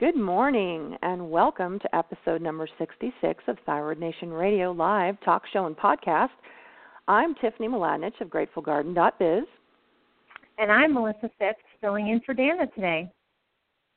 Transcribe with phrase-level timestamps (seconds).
[0.00, 5.66] Good morning and welcome to episode number 66 of Thyroid Nation Radio Live talk show
[5.66, 6.30] and podcast.
[7.06, 9.44] I'm Tiffany Mladinich of GratefulGarden.biz.
[10.58, 13.08] And I'm Melissa Phipps filling in for Danna today.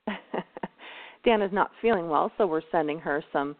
[1.25, 3.55] Danna's not feeling well, so we're sending her some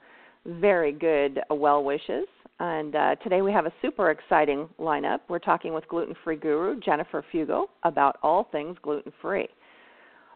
[0.45, 2.27] very good well wishes.
[2.59, 5.21] And uh, today we have a super exciting lineup.
[5.27, 9.47] We're talking with gluten free guru Jennifer Fugo about all things gluten free.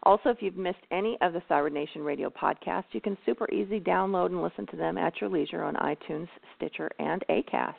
[0.04, 3.78] Also, if you've missed any of the Thyroid Nation radio podcasts, you can super easy
[3.78, 7.74] download and listen to them at your leisure on iTunes, Stitcher, and Acast.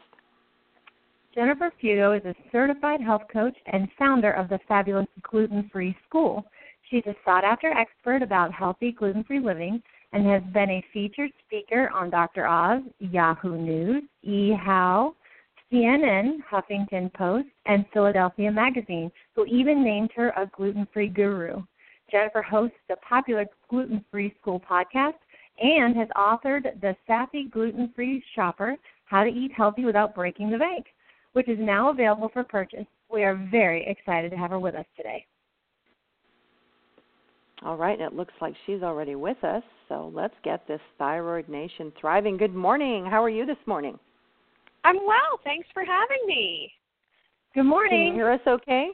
[1.35, 6.45] Jennifer Fugo is a certified health coach and founder of the fabulous Gluten Free School.
[6.89, 9.81] She's a sought after expert about healthy gluten free living
[10.13, 12.45] and has been a featured speaker on Dr.
[12.45, 15.15] Oz, Yahoo News, eHow,
[15.71, 21.63] CNN, Huffington Post, and Philadelphia Magazine, who even named her a gluten free guru.
[22.13, 25.15] Jennifer hosts the popular Gluten Free School podcast
[25.59, 28.75] and has authored The Savvy Gluten Free Shopper
[29.05, 30.85] How to Eat Healthy Without Breaking the Bank,
[31.33, 32.85] which is now available for purchase.
[33.11, 35.25] We are very excited to have her with us today.
[37.65, 39.63] All right, and it looks like she's already with us.
[39.89, 42.37] So let's get this Thyroid Nation thriving.
[42.37, 43.05] Good morning.
[43.05, 43.97] How are you this morning?
[44.83, 45.39] I'm well.
[45.43, 46.71] Thanks for having me.
[47.55, 48.07] Good morning.
[48.07, 48.89] Can you hear us okay?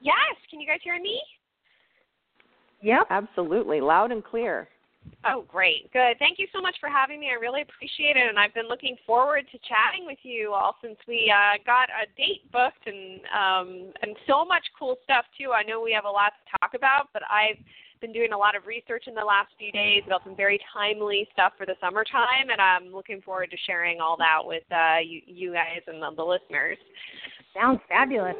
[0.00, 0.14] Yes.
[0.50, 1.20] Can you guys hear me?
[2.86, 3.06] Yep.
[3.10, 3.80] Absolutely.
[3.80, 4.68] Loud and clear.
[5.24, 5.92] Oh, great.
[5.92, 6.18] Good.
[6.18, 7.30] Thank you so much for having me.
[7.30, 8.28] I really appreciate it.
[8.28, 12.06] And I've been looking forward to chatting with you all since we uh, got a
[12.16, 15.50] date booked and um, and so much cool stuff too.
[15.50, 17.58] I know we have a lot to talk about, but I've
[18.00, 21.26] been doing a lot of research in the last few days about some very timely
[21.32, 25.22] stuff for the summertime, and I'm looking forward to sharing all that with uh, you,
[25.26, 26.78] you guys and the, the listeners.
[27.54, 28.36] Sounds fabulous.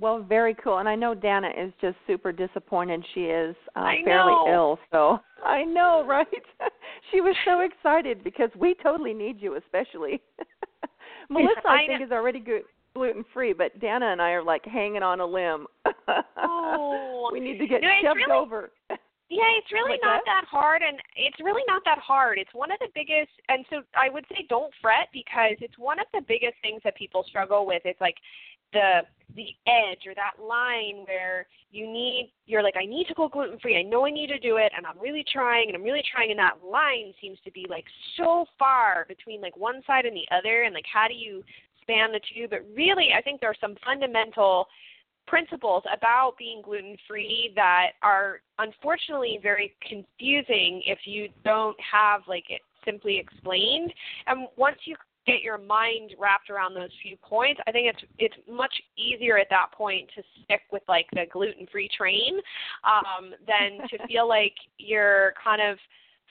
[0.00, 0.78] Well, very cool.
[0.78, 3.04] And I know Danna is just super disappointed.
[3.14, 4.78] She is uh, fairly ill.
[4.90, 6.26] So I know, right?
[7.12, 10.20] she was so excited because we totally need you, especially.
[11.30, 12.06] Melissa, I, I think, know.
[12.06, 12.62] is already good
[12.94, 15.66] gluten free, but Danna and I are like hanging on a limb.
[16.36, 17.30] Oh.
[17.32, 18.70] we need to get No, shoved really- over.
[19.32, 20.42] Yeah, it's really Like not that?
[20.42, 22.36] that hard, and it's really not that hard.
[22.36, 26.00] It's one of the biggest, and so I would say don't fret because it's one
[26.00, 27.80] of the biggest things that people struggle with.
[27.84, 28.16] It's like
[28.72, 29.00] the
[29.36, 33.58] the edge or that line where you need you're like I need to go gluten
[33.60, 33.78] free.
[33.78, 36.30] I know I need to do it, and I'm really trying, and I'm really trying,
[36.30, 37.84] and that line seems to be like
[38.16, 41.42] so far between like one side and the other, and like how do you
[41.82, 42.46] span the two?
[42.48, 44.66] But really, I think there are some fundamental
[45.26, 52.44] principles about being gluten free that are unfortunately very confusing if you don't have like
[52.48, 53.92] it simply explained
[54.26, 57.60] and once you get your mind wrapped around those few points.
[57.66, 61.66] I think it's it's much easier at that point to stick with like the gluten
[61.70, 62.38] free train
[62.84, 65.78] um than to feel like you're kind of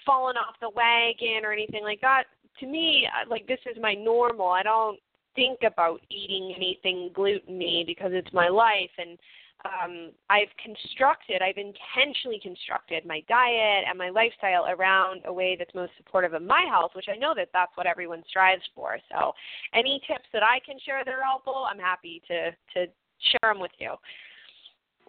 [0.05, 2.23] falling off the wagon or anything like that.
[2.59, 4.47] To me like this is my normal.
[4.47, 4.99] I don't
[5.35, 9.17] think about eating anything gluten-y because it's my life and
[9.65, 15.73] um I've constructed I've intentionally constructed my diet and my lifestyle around a way that's
[15.75, 19.33] most supportive of my health which I know that that's what everyone strives for so
[19.73, 23.59] any tips that I can share that are helpful I'm happy to to share them
[23.59, 23.95] with you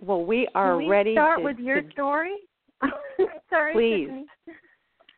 [0.01, 0.81] Well, we are ready.
[0.83, 2.37] Can we ready start to, with your to- story?
[3.51, 4.27] Sorry, Please.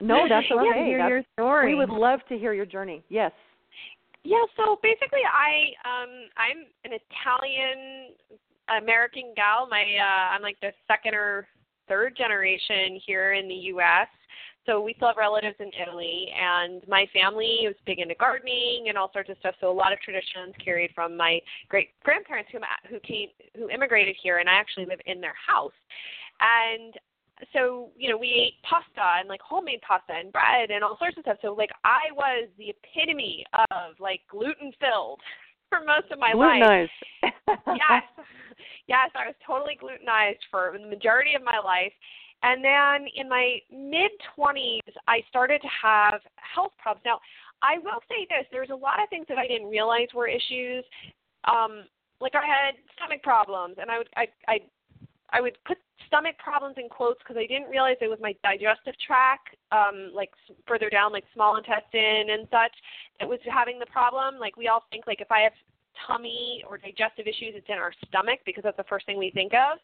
[0.01, 1.69] No, that's I'd love to hear That's- your story.
[1.73, 3.05] We would love to hear your journey.
[3.09, 3.31] Yes.
[4.25, 8.13] Yeah, so basically I um I'm an Italian
[8.79, 9.67] American gal.
[9.69, 11.47] My uh I'm like the second or
[11.89, 14.09] third generation here in the US.
[14.65, 18.97] So we still have relatives in Italy and my family was big into gardening and
[18.97, 19.57] all sorts of stuff.
[19.61, 22.59] So a lot of traditions carried from my great grandparents who
[22.89, 25.73] who came who immigrated here and I actually live in their house.
[26.41, 26.95] And
[27.53, 31.17] so you know we ate pasta and like homemade pasta and bread and all sorts
[31.17, 35.21] of stuff so like i was the epitome of like gluten filled
[35.73, 36.61] for most of my life.
[36.61, 37.33] Glutenized.
[37.81, 38.05] yes.
[38.89, 41.93] Yes i was totally glutenized for the majority of my life.
[42.43, 47.05] And then in my mid 20s i started to have health problems.
[47.05, 47.21] Now
[47.63, 50.85] i will say this there's a lot of things that i didn't realize were issues.
[51.45, 51.85] Um
[52.21, 54.61] like I had stomach problems, and I would I I
[55.33, 58.95] I would put stomach problems in quotes because I didn't realize it was my digestive
[59.07, 60.31] tract, um, like
[60.67, 62.73] further down, like small intestine and such,
[63.21, 64.39] that was having the problem.
[64.39, 65.53] Like we all think like if I have
[66.07, 69.53] tummy or digestive issues, it's in our stomach because that's the first thing we think
[69.53, 69.79] of.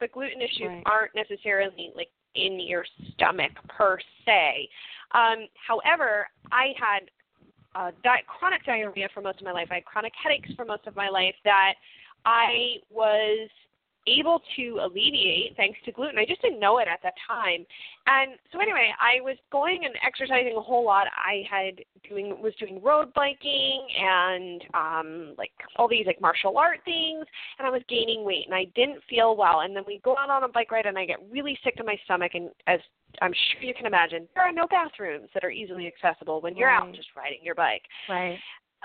[0.00, 0.82] But gluten issues Right.
[0.86, 4.68] aren't necessarily like in your stomach per se.
[5.12, 7.10] Um, however, I had
[7.74, 9.68] uh, di- chronic diarrhea for most of my life.
[9.70, 11.74] I had chronic headaches for most of my life that
[12.24, 13.48] I was
[14.06, 16.18] able to alleviate thanks to gluten.
[16.18, 17.64] I just didn't know it at that time.
[18.06, 21.06] And so anyway, I was going and exercising a whole lot.
[21.16, 26.80] I had doing was doing road biking and um like all these like martial art
[26.84, 27.24] things
[27.58, 29.60] and I was gaining weight and I didn't feel well.
[29.60, 31.84] And then we go out on a bike ride and I get really sick to
[31.84, 32.80] my stomach and as
[33.20, 36.70] I'm sure you can imagine, there are no bathrooms that are easily accessible when you're
[36.70, 38.38] out just riding your bike Right.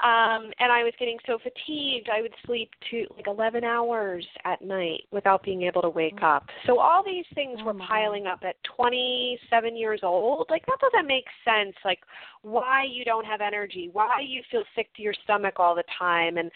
[0.03, 4.61] Um and i was getting so fatigued i would sleep to like 11 hours at
[4.61, 6.45] night without being able to wake up.
[6.65, 10.47] So all these things Oh were piling up at 27 years old.
[10.49, 11.99] Like that doesn't make sense like
[12.41, 16.37] why you don't have energy why you feel sick to your stomach all the time.
[16.37, 16.51] And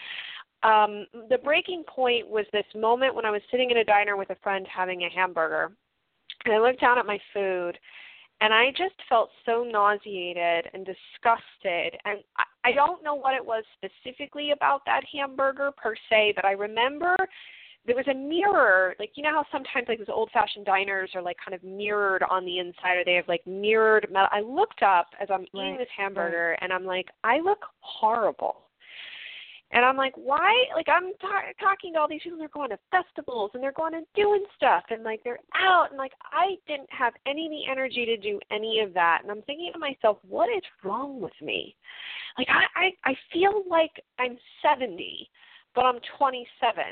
[0.62, 4.30] um the breaking point was this moment when i was sitting in a diner with
[4.30, 5.72] a friend having a hamburger
[6.44, 7.76] and i looked down at my food
[8.42, 11.96] and I just felt so nauseated and disgusted.
[12.04, 16.44] And I, I don't know what it was specifically about that hamburger per se, but
[16.44, 17.16] I remember
[17.86, 18.94] there was a mirror.
[18.98, 22.44] Like you know how sometimes like those old-fashioned diners are like kind of mirrored on
[22.44, 24.28] the inside, or they have like mirrored metal.
[24.30, 28.61] I looked up as I'm eating Right, this hamburger, and I'm like, I look horrible.
[29.72, 30.52] And I'm like, why?
[30.74, 32.38] Like, I'm ta- talking to all these people.
[32.38, 35.98] They're going to festivals and they're going and doing stuff, and like they're out, and
[35.98, 39.20] like I didn't have any of the energy to do any of that.
[39.22, 41.74] And I'm thinking to myself, what is wrong with me?
[42.36, 45.28] Like, I I, I feel like I'm 70,
[45.74, 46.84] but I'm 27,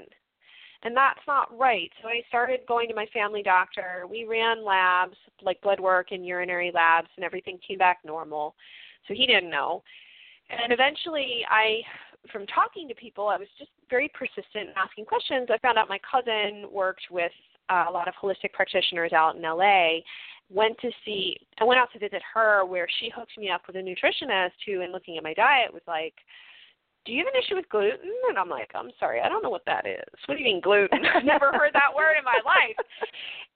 [0.83, 1.91] and that's not right.
[2.01, 4.07] So I started going to my family doctor.
[4.09, 8.55] We ran labs, like blood work and urinary labs, and everything came back normal.
[9.07, 9.83] So he didn't know.
[10.49, 11.81] And eventually, I
[12.33, 15.49] from talking to people, I was just very persistent in asking questions.
[15.51, 17.33] I found out my cousin worked with
[17.69, 20.01] uh, a lot of holistic practitioners out in LA.
[20.51, 23.77] Went to see, I went out to visit her, where she hooked me up with
[23.77, 26.15] a nutritionist who, in looking at my diet, was like,
[27.05, 29.51] "Do you have an issue with gluten?" And I'm like, "I'm sorry, I don't know
[29.51, 30.05] what that is.
[30.27, 31.05] What do you mean gluten?
[31.15, 32.77] I've never heard that word in my life."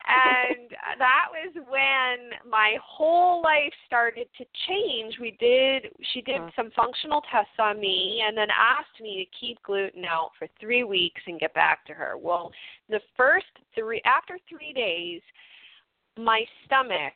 [0.07, 5.19] and that was when my whole life started to change.
[5.19, 9.63] We did she did some functional tests on me and then asked me to keep
[9.63, 12.17] gluten out for 3 weeks and get back to her.
[12.19, 12.53] Well,
[12.89, 15.23] the first 3 after 3 days
[16.19, 17.15] my stomach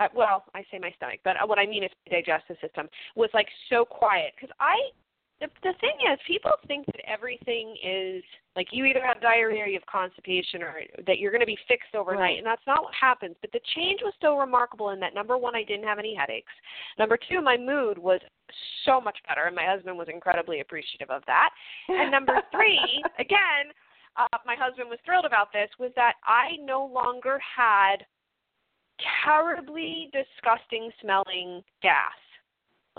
[0.00, 3.48] uh, well, I say my stomach, but what I mean is digestive system was like
[3.68, 4.76] so quiet because I
[5.40, 8.22] the the thing is people think that everything is
[8.56, 10.74] like you either have diarrhea or you have constipation or
[11.06, 12.38] that you're going to be fixed overnight Right.
[12.38, 13.36] and that's not what happens.
[13.40, 16.52] But the change was so remarkable in that number one i didn't have any headaches.
[16.98, 18.20] Number two my mood was
[18.84, 21.50] so much better and my husband was incredibly appreciative of that.
[21.88, 23.70] And number three again
[24.16, 27.98] uh, my husband was thrilled about this was that i no longer had
[29.24, 32.18] terribly disgusting smelling gas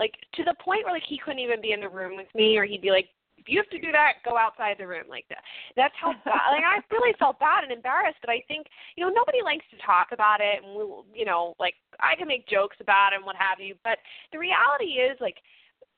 [0.00, 2.56] like to the point where like he couldn't even be in the room with me
[2.56, 3.06] or he'd be like
[3.36, 5.44] if you have to do that go outside the room like that
[5.76, 8.66] that's how bad like i really felt bad and embarrassed but i think
[8.96, 12.26] you know nobody likes to talk about it and we'll you know like i can
[12.26, 13.98] make jokes about it and what have you but
[14.32, 15.36] the reality is like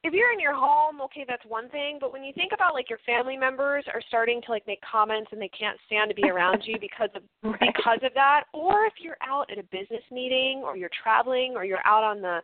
[0.04, 1.98] if you're in your home, okay, that's one thing.
[2.00, 5.30] But when you think about like your family members are starting to like make comments
[5.32, 7.72] and they can't stand to be around you because of Right.
[7.74, 11.64] because of that, or if you're out at a business meeting or you're traveling or
[11.64, 12.40] you're out on the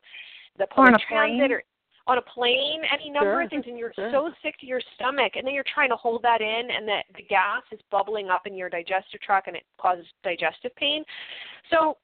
[0.59, 1.53] the Or on public a transit plane.
[1.53, 1.63] or
[2.07, 4.11] on a plane, any number Sure, of things, and you're sure.
[4.11, 7.05] so sick to your stomach, and then you're trying to hold that in, and that
[7.15, 11.05] the gas is bubbling up in your digestive tract, and it causes digestive pain.
[11.71, 11.99] So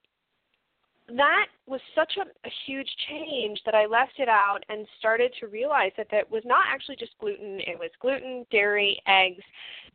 [1.08, 5.48] that was such a, a huge change that I left it out and started to
[5.48, 7.60] realize that that was not actually just gluten.
[7.60, 9.42] It was gluten, dairy, eggs,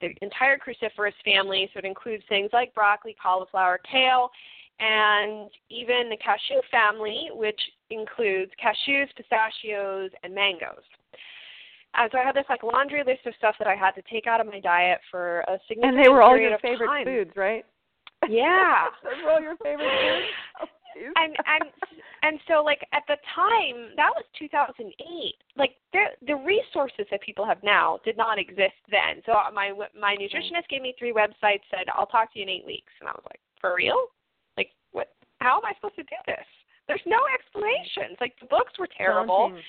[0.02, 1.70] the entire cruciferous family.
[1.74, 4.30] So it includes things like broccoli, cauliflower, kale,
[4.80, 10.84] and even the cashew family, which includes cashews, pistachios, and mangoes.
[11.96, 14.28] And so I had this like laundry list of stuff that I had to take
[14.28, 17.06] out of my diet for a significant And they were all your favorite time.
[17.06, 17.66] foods, right?
[18.28, 18.86] Yeah.
[19.04, 20.70] Those were all your favorite foods.
[20.96, 21.64] Oh, and and
[22.24, 24.90] and so like at the time that was 2008
[25.56, 29.72] like the the resources that people have now did not exist then so uh, my
[30.00, 30.24] my mm-hmm.
[30.24, 33.12] nutritionist gave me three websites said i'll talk to you in eight weeks and i
[33.12, 34.08] was like for real
[34.58, 36.48] like what how am i supposed to do this
[36.90, 39.64] there's no explanations like the books were terrible Daunting.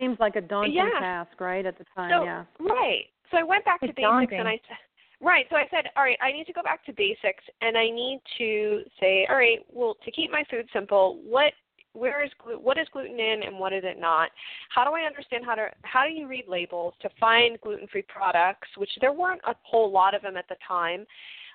[0.00, 0.98] Seems like a daunting Yeah.
[0.98, 1.64] task, right?
[1.64, 2.44] At the time, so yeah.
[2.58, 4.40] right So I went back It's to basics daunting.
[4.40, 4.76] and I said,
[5.20, 5.46] right.
[5.48, 8.20] So I said, all right, I need to go back to basics and I need
[8.38, 11.52] to say, all right, well, to keep my food simple, what
[11.94, 14.30] where is glu- what is gluten in and what is it not?
[14.70, 18.68] How do I understand how to how do you read labels to find gluten-free products,
[18.78, 21.06] which there weren't a whole lot of them at the time.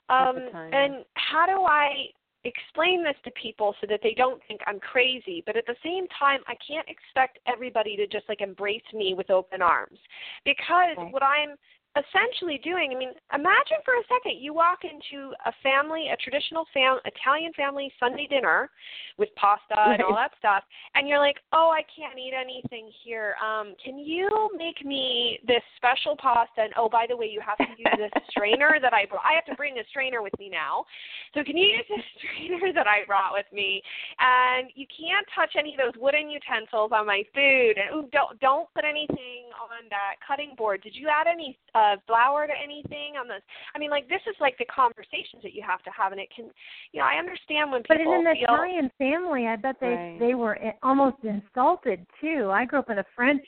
[0.10, 2.10] At Um, the time, and how do I
[2.48, 6.08] explain this to people so that they don't think I'm crazy, but at the same
[6.18, 10.00] time, I can't expect everybody to just like embrace me with open arms
[10.46, 11.12] because Right.
[11.12, 11.58] what I'm
[11.98, 16.66] essentially doing, I mean, imagine for a second you walk into a family, a traditional
[16.74, 18.70] fam- Italian family Sunday dinner
[19.18, 20.64] with pasta and all that stuff,
[20.94, 23.36] and you're like, "Oh, I can't eat anything here.
[23.42, 26.62] Um, can you make me this special pasta?
[26.62, 29.26] And oh, by the way, you have to use this strainer that I brought.
[29.26, 30.86] I have to bring a strainer with me now.
[31.34, 33.82] So can you use this strainer that I brought with me?
[34.20, 37.78] And you can't touch any of those wooden utensils on my food.
[37.78, 40.82] And ooh, don't don't put anything on that cutting board.
[40.84, 43.42] Did you add any uh, flour to anything on this?
[43.74, 46.30] I mean, like this is like the conversations that you have to have, and it
[46.36, 46.46] can,
[46.92, 47.96] you know, I understand when people.
[47.96, 48.44] But people in an feel.
[48.44, 50.20] Italian family, I bet they Right.
[50.20, 52.50] they were almost insulted too.
[52.52, 53.46] I grew up in a French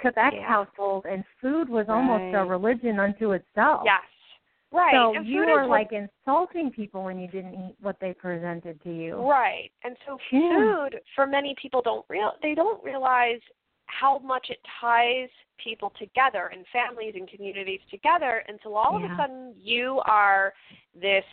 [0.00, 0.46] Quebec Yeah.
[0.46, 3.82] household, and food was almost a religion unto itself.
[3.84, 4.02] Yes.
[4.74, 4.94] Right.
[4.94, 8.00] So and you food is were what- like insulting people when you didn't eat what
[8.00, 9.16] they presented to you.
[9.16, 9.70] Right.
[9.84, 10.54] And so Yeah.
[10.56, 13.42] food for many people don't real they don't realize
[14.00, 15.28] how much it ties
[15.62, 20.52] people together and families and communities together until all of a sudden you are
[21.00, 21.24] this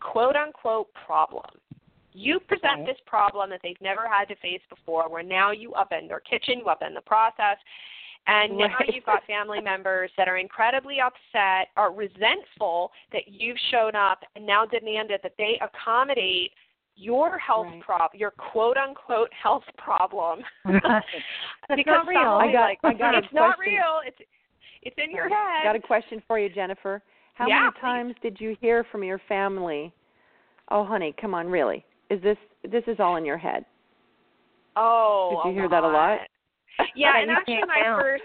[0.00, 1.44] quote unquote problem.
[2.12, 2.86] You present Right.
[2.86, 6.58] this problem that they've never had to face before where now you upend their kitchen,
[6.58, 7.56] you upend the process,
[8.26, 13.96] and now you've got family members that are incredibly upset or resentful that you've shown
[13.96, 16.52] up and now demanded that they accommodate
[16.96, 17.80] your health Right.
[17.82, 20.40] problem, your quote unquote health problem.
[21.74, 22.20] Because not real.
[22.20, 23.72] I got- like, I got it's not question.
[23.74, 24.00] real.
[24.06, 24.18] It's
[24.82, 25.64] it's in your head.
[25.64, 27.02] Got a question for you, Jennifer.
[27.34, 27.80] How Yeah, many please.
[27.80, 29.92] times did you hear from your family?
[30.70, 31.84] Oh, honey, come on, really?
[32.10, 33.64] Is this this is all in your head?
[34.76, 36.18] oh, Did you hear that a lot?
[36.94, 38.02] Yeah, and actually my count.
[38.02, 38.22] first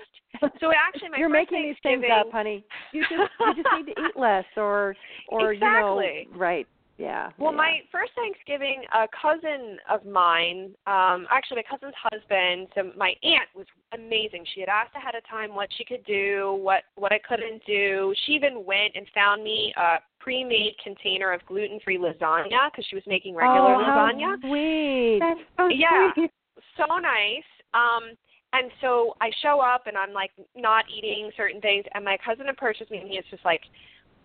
[0.60, 2.66] so actually my You're making these things up, honey.
[2.92, 4.96] You just you just need to eat less, or
[5.30, 6.26] or Exactly.
[6.26, 6.68] you know, right?
[6.98, 7.30] Yeah.
[7.38, 7.58] Well, yeah.
[7.58, 13.50] my first Thanksgiving, a cousin of mine, um, actually my cousin's husband, so my aunt
[13.56, 14.46] was amazing.
[14.54, 18.14] She had asked ahead of time what she could do, what what I couldn't do.
[18.26, 23.04] She even went and found me a pre-made container of gluten-free lasagna because she was
[23.06, 24.42] making regular oh, how lasagna.
[24.42, 25.20] Sweet.
[25.20, 26.14] That's so Yeah.
[26.14, 26.32] sweet.
[26.78, 27.46] so nice.
[27.74, 28.18] Um,
[28.54, 32.50] and so I show up and I'm like not eating certain things, and my cousin
[32.50, 33.62] approaches me and he is just like,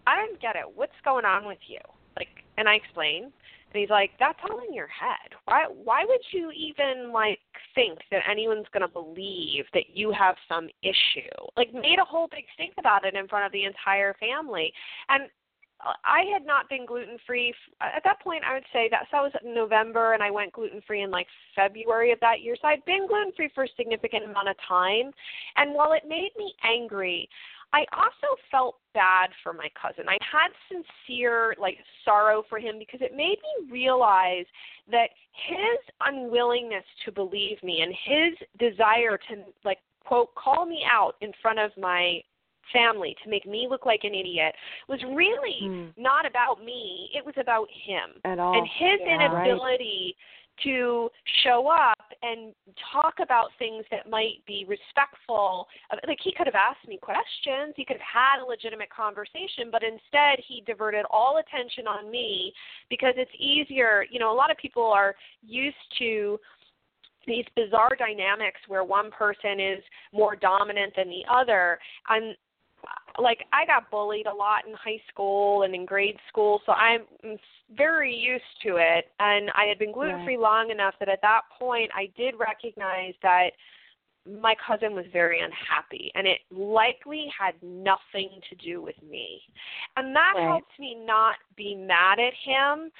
[0.06, 0.64] I don't get it.
[0.74, 1.78] What's going on with you?
[2.16, 2.28] Like,
[2.58, 5.34] and I explain, and he's like, That's all in your head.
[5.46, 5.66] Why?
[5.68, 7.38] Why would you even like
[7.74, 11.30] think that anyone's going to believe that you have some issue?
[11.56, 14.72] Like, made a whole big stink about it in front of the entire family,
[15.08, 15.24] and
[16.04, 18.44] I had not been gluten free at that point.
[18.48, 21.26] I would say that so that was November, and I went gluten free in like
[21.56, 22.56] February of that year.
[22.60, 25.10] So I'd been gluten free for a significant amount of time,
[25.56, 27.28] and while it made me angry,
[27.72, 30.04] I also felt bad for my cousin.
[30.08, 34.44] I had sincere like sorrow for him because it made me realize
[34.90, 35.08] that
[35.48, 41.32] his unwillingness to believe me and his desire to like quote call me out in
[41.40, 42.20] front of my
[42.72, 44.54] family to make me look like an idiot
[44.88, 45.88] was really Hmm.
[45.96, 47.10] not about me.
[47.14, 48.54] It was about him At all.
[48.54, 49.14] and his Yeah.
[49.14, 50.16] inability
[50.64, 51.08] to
[51.44, 52.54] show up and
[52.92, 55.66] talk about things that might be respectful.
[56.06, 59.82] Like he could have asked me questions, he could have had a legitimate conversation, but
[59.82, 62.52] instead he diverted all attention on me
[62.90, 64.04] because it's easier.
[64.10, 66.38] You know, a lot of people are used to
[67.26, 69.82] these bizarre dynamics where one person is
[70.12, 71.78] more dominant than the other
[72.08, 72.36] and
[73.18, 77.02] like I got bullied a lot in high school and in grade school, so I'm
[77.76, 79.06] very used to it.
[79.18, 83.14] And I had been gluten free long enough that at that point I did recognize
[83.22, 83.50] that
[84.40, 89.42] my cousin was very unhappy, and it likely had nothing to do with me.
[89.96, 90.46] And that Right.
[90.46, 92.92] helped me not be mad at him.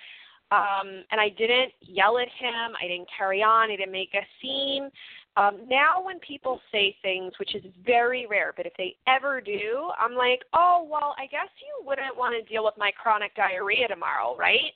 [0.51, 2.77] Um, and I didn't yell at him.
[2.79, 3.71] I didn't carry on.
[3.71, 4.91] I didn't make a scene.
[5.37, 9.91] Um, now, when people say things, which is very rare, but if they ever do,
[9.99, 13.89] I'm like, oh, well, I guess you wouldn't want to deal with my chronic diarrhea
[13.89, 14.73] tomorrow, right?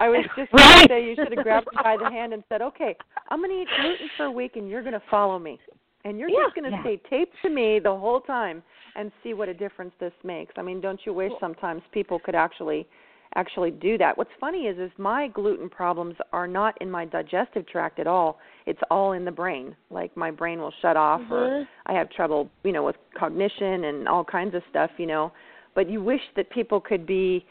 [0.00, 2.42] I was just going to say you should have grabbed him by the hand and
[2.48, 2.96] said, "Okay,
[3.28, 5.60] I'm going to eat gluten for a week, and you're going to follow me,
[6.04, 6.80] and you're just going to Yeah.
[6.80, 8.62] stay taped to me the whole time,
[8.96, 12.34] and see what a difference this makes." I mean, don't you wish sometimes people could
[12.34, 12.86] actually
[13.34, 14.16] actually do that.
[14.16, 18.38] What's funny is is my gluten problems are not in my digestive tract at all.
[18.66, 19.74] It's all in the brain.
[19.90, 21.32] Like my brain will shut off mm-hmm.
[21.32, 25.32] or I have trouble, you know, with cognition and all kinds of stuff, you know.
[25.74, 27.44] But you wish that people could be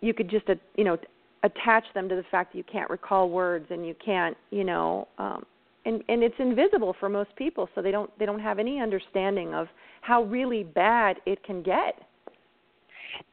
[0.00, 0.96] you could just uh, you know
[1.44, 5.08] attach them to the fact that you can't recall words and you can't, you know,
[5.18, 5.44] um
[5.84, 9.52] and and it's invisible for most people so they don't they don't have any understanding
[9.52, 9.66] of
[10.00, 11.94] how really bad it can get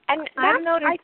[0.09, 0.89] and I've noticed.
[0.89, 0.97] I,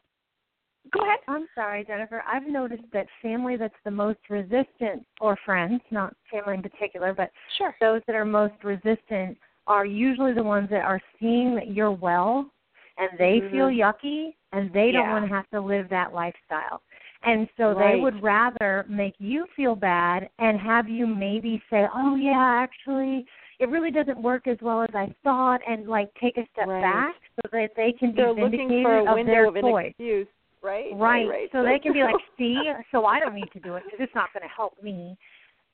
[0.92, 1.20] go ahead.
[1.27, 2.24] I'm sorry, Jennifer.
[2.27, 7.32] I've noticed that family that's the most resistant, or friends, not family in particular, but
[7.58, 7.75] sure.
[7.80, 9.38] those that are most resistant
[9.68, 12.50] are usually the ones that are seeing that you're well
[12.98, 13.54] and they mm-hmm.
[13.54, 16.82] feel yucky and they don't want to have to live that lifestyle.
[17.24, 17.96] And so right.
[17.96, 23.25] they would rather make you feel bad and have you maybe say, "Oh yeah, actually,
[23.60, 26.82] it really doesn't work as well as I thought," and like take a step right.
[26.82, 29.56] back so that they can be They're vindicated looking for a of window their of
[29.56, 30.27] an excuse,
[30.66, 30.92] right?
[30.94, 31.28] Right.
[31.30, 31.50] right.
[31.52, 32.60] So they can be like, "See,
[32.92, 35.16] so I don't need to do it because it's not going to help me."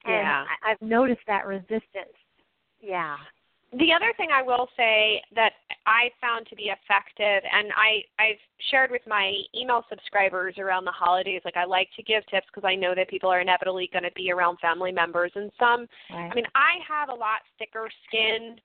[0.04, 0.46] And Yeah.
[0.64, 2.18] I, I've noticed that resistance.
[2.82, 3.16] Yeah.
[3.74, 5.54] the other thing I will say that
[5.86, 10.92] I found to be effective, and I I've shared with my email subscribers around the
[10.92, 11.42] holidays.
[11.46, 14.12] Like I like to give tips because I know that people are inevitably going to
[14.16, 15.88] be around family members, and some.
[16.12, 16.30] Right.
[16.32, 18.58] I mean, I have a lot thicker skin.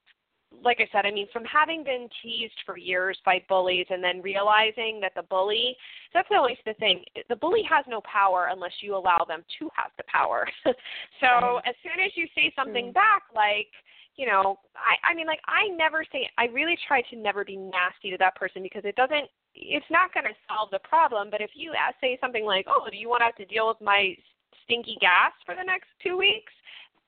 [0.62, 4.22] Like I said, I mean, from having been teased for years by bullies and then
[4.22, 5.76] realizing that the bully,
[6.14, 7.04] that's always the thing.
[7.28, 10.48] The bully has no power unless you allow them to have the power.
[10.64, 11.62] so Right.
[11.66, 12.94] as soon as you say something Mm.
[12.94, 13.70] back, like,
[14.16, 17.56] you know, I I mean like I never say I really try to never be
[17.56, 21.40] nasty to that person because it doesn't it's not going to solve the problem, but
[21.40, 23.80] if you ask, say something like, "Oh, do you want to have to deal with
[23.80, 24.14] my
[24.64, 26.52] stinky gas for the next 2 weeks?"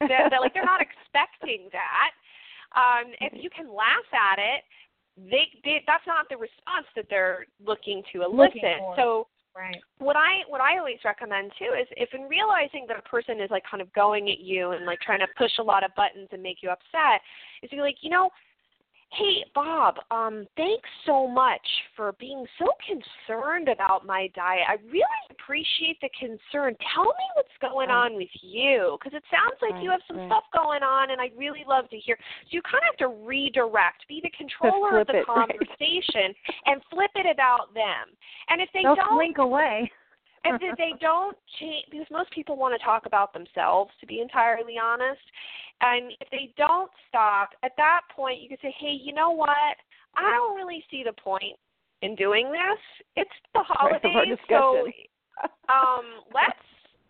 [0.07, 2.11] they're, they're like they're not expecting that.
[2.77, 4.65] Um if you can laugh at it,
[5.17, 8.55] they, they that's not the response that they're looking to elicit.
[8.55, 8.95] Looking.
[8.97, 9.27] So
[9.59, 9.83] Right.
[9.99, 13.51] what I what I always recommend too is if in realizing that a person is
[13.51, 16.29] like kind of going at you and like trying to push a lot of buttons
[16.31, 17.21] and make you upset,
[17.63, 18.31] is to be like, you know,
[19.11, 24.62] hey Bob, um, thanks so much for being so concerned about my diet.
[24.69, 26.76] I really appreciate the concern.
[26.95, 30.28] Tell me what's going on with you because it sounds like you have some right.
[30.28, 32.17] stuff going on, and I'd really love to hear.
[32.19, 35.49] So you kind of have to redirect, be the controller of the it, right.
[35.49, 36.35] conversation,
[36.67, 38.13] and flip it about them.
[38.50, 39.91] And if they They'll don't slink away.
[40.54, 44.21] If they- they don't change because most people want to talk about themselves to be
[44.21, 45.21] entirely honest.
[45.80, 49.76] And if they don't stop at that point you can say hey you know what?
[50.17, 51.58] I don't really see the point
[52.02, 52.78] in doing this.
[53.17, 54.87] It's the Right, holidays so
[55.69, 56.58] um let's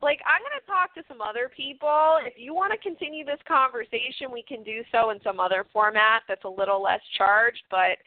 [0.01, 2.19] like i'm going to talk to some other people.
[2.23, 6.23] If you want to continue this conversation we can do so in some other format
[6.29, 7.99] that's a little less charged but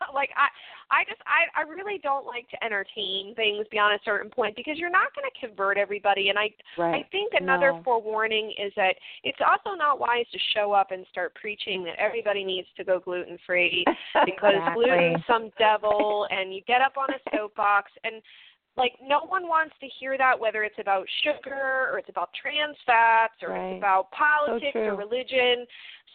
[0.14, 0.48] like i
[0.90, 4.78] i just i i really don't like to entertain things beyond a certain point because
[4.78, 7.04] you're not going to convert everybody and i right.
[7.04, 7.82] I think another No.
[7.84, 12.44] forewarning is that it's also not wise to show up and start preaching that everybody
[12.44, 13.84] needs to go gluten free
[14.24, 14.86] because Exactly.
[14.86, 18.22] gluten's some devil and you get up on a soapbox and
[18.80, 22.76] like no one wants to hear that whether it's about sugar or it's about trans
[22.86, 23.72] fats or Right.
[23.74, 25.66] it's about politics or religion.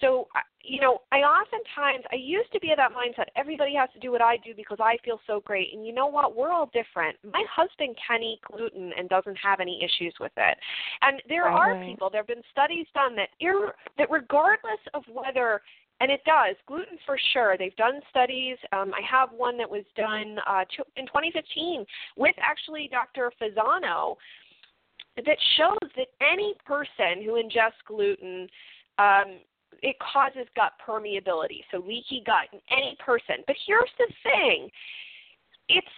[0.01, 3.87] So I- you know i oftentimes i used to be of that mindset everybody has
[3.93, 5.71] to do what i do because i feel so great.
[5.73, 6.35] And you know what?
[6.35, 7.15] We're all different.
[7.23, 10.57] My husband can eat gluten and doesn't have any issues with it.
[11.03, 15.03] And there Right, are people there have been studies done that ir- that regardless of
[15.07, 15.61] whether
[16.01, 19.83] and it does gluten for sure they've done studies um, i have one that was
[19.95, 21.85] done uh, to, in 2015
[22.17, 24.15] with actually dr fasano
[25.17, 28.47] that shows that any person who ingests gluten
[28.97, 29.39] um,
[29.81, 33.43] it causes gut permeability, so leaky gut in any person.
[33.47, 34.69] But here's the thing:
[35.69, 35.95] it's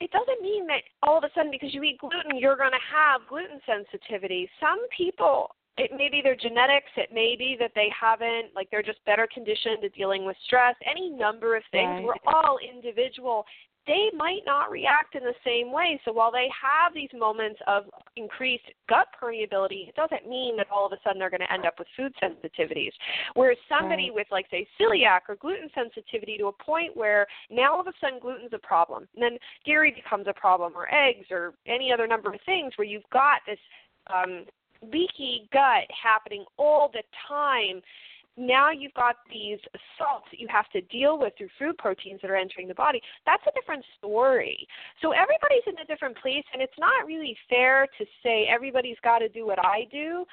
[0.00, 2.88] it doesn't mean that all of a sudden because you eat gluten you're going to
[2.92, 4.48] have gluten sensitivity.
[4.60, 8.82] Some people it may be their genetics, it may be that they haven't like they're
[8.82, 12.04] just better conditioned to dealing with stress, any number of things.
[12.04, 12.04] Right.
[12.04, 13.46] We're all individual.
[13.84, 16.00] They might not react in the same way.
[16.04, 20.86] So while they have these moments of increased gut permeability, it doesn't mean that all
[20.86, 22.92] of a sudden they're going to end up with food sensitivities.
[23.34, 24.14] Whereas somebody Right.
[24.14, 27.92] with, like, say, celiac or gluten sensitivity to a point where now all of a
[28.00, 32.06] sudden gluten's a problem, and then dairy becomes a problem, or eggs, or any other
[32.06, 33.58] number of things where you've got this
[34.14, 34.44] um,
[34.82, 37.80] leaky gut happening all the time.
[38.36, 39.58] Now you've got these
[39.98, 43.00] salts that you have to deal with through food proteins that are entering the body.
[43.26, 44.66] That's a different story.
[45.02, 49.18] So everybody's in a different place, and it's not really fair to say everybody's got
[49.18, 50.24] to do what I do.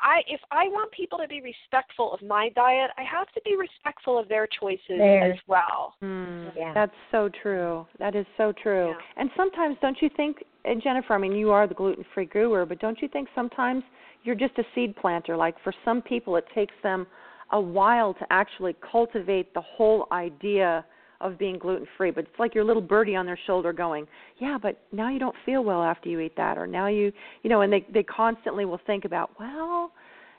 [0.00, 3.56] I if I want people to be respectful of my diet, I have to be
[3.56, 5.34] respectful of their choices Theirs.
[5.34, 5.94] as well.
[6.02, 6.72] Mm, Yeah.
[6.74, 7.86] That's so true.
[7.98, 8.88] That is so true.
[8.88, 8.94] Yeah.
[9.16, 11.14] And sometimes, don't you think, and Jennifer?
[11.14, 13.82] I mean, you are the gluten-free guru, but don't you think sometimes
[14.24, 15.36] you're just a seed planter?
[15.36, 17.06] Like for some people, it takes them
[17.52, 20.84] a while to actually cultivate the whole idea
[21.22, 22.10] of being gluten-free.
[22.10, 24.06] But it's like your little birdie on their shoulder going,
[24.38, 27.50] "Yeah, but now you don't feel well after you eat that," or now you, you
[27.50, 29.92] know, and they they constantly will think about, well,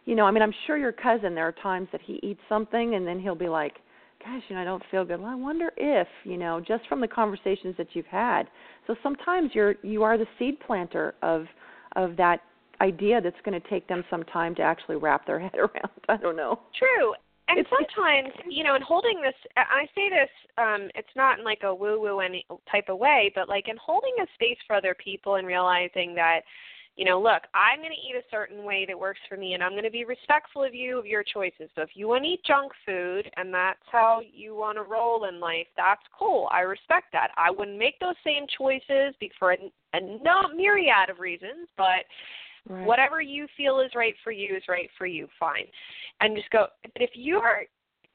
[0.05, 1.33] you know, I mean, I'm sure your cousin.
[1.33, 3.79] There are times that he eats something and then he'll be like
[4.23, 5.19] gosh, you know, I don't feel good.
[5.19, 8.43] Well, I wonder if, you know, just from the conversations that you've had.
[8.87, 11.45] So sometimes you're you are the seed planter of
[11.95, 12.41] of that
[12.81, 15.91] idea that's going to take them some time to actually wrap their head around.
[16.09, 16.59] I don't know.
[16.77, 17.13] True.
[17.49, 21.43] And It's- sometimes, you know, in holding this, I say this, um, it's not in
[21.43, 24.75] like a woo woo any type of way, but like in holding a space for
[24.75, 26.41] other people and realizing that,
[26.95, 29.63] you know, look, I'm going to eat a certain way that works for me, and
[29.63, 31.69] I'm going to be respectful of you, of your choices.
[31.73, 35.25] So if you want to eat junk food and that's how you want to roll
[35.25, 36.47] in life, that's cool.
[36.51, 37.31] I respect that.
[37.35, 39.57] I wouldn't make those same choices be- for a,
[39.93, 42.05] a no, myriad of reasons, but
[42.69, 42.87] Right.
[42.87, 45.65] whatever you feel is right for you is right for you fine
[46.21, 47.63] and just go but if you are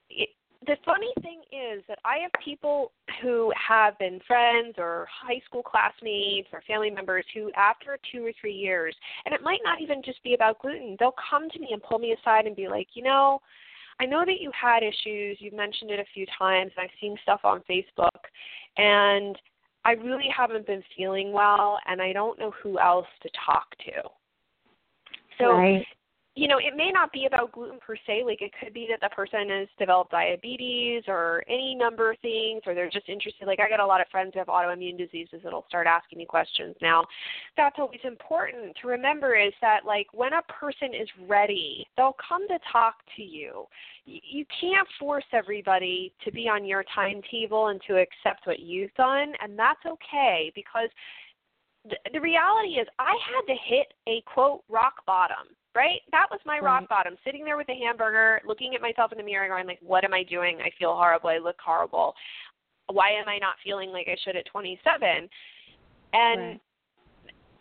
[0.08, 0.30] it,
[0.66, 5.62] the funny thing is that i have people who have been friends or high school
[5.62, 10.02] classmates or family members who after two or three years and it might not even
[10.02, 12.88] just be about gluten they'll come to me and pull me aside and be like
[12.94, 13.40] you know
[14.00, 15.38] I know that you had issues.
[15.40, 18.08] You've mentioned it a few times, and I've seen stuff on Facebook.
[18.76, 19.36] And
[19.84, 24.08] I really haven't been feeling well, and I don't know who else to talk to.
[25.38, 25.84] So, right.
[26.34, 28.22] you know, it may not be about gluten per se.
[28.24, 32.62] Like, it could be that the person has developed diabetes or any number of things,
[32.66, 33.46] or they're just interested.
[33.46, 36.26] Like, I got a lot of friends who have autoimmune diseases that'll start asking me
[36.26, 37.04] questions now.
[37.56, 42.46] That's always important to remember is that, like, when a person is ready, they'll come
[42.48, 43.64] to talk to you.
[44.04, 49.32] You can't force everybody to be on your timetable and to accept what you've done,
[49.42, 50.88] and that's okay because
[51.88, 56.00] the, the reality is I had to hit a quote rock bottom, right?
[56.12, 57.16] That was my rock bottom.
[57.24, 60.14] Sitting there with a hamburger, looking at myself in the mirror, going like, "What am
[60.14, 60.60] I doing?
[60.60, 61.30] I feel horrible.
[61.30, 62.14] I look horrible.
[62.86, 65.28] Why am I not feeling like I should at 27?"
[66.12, 66.60] And Right.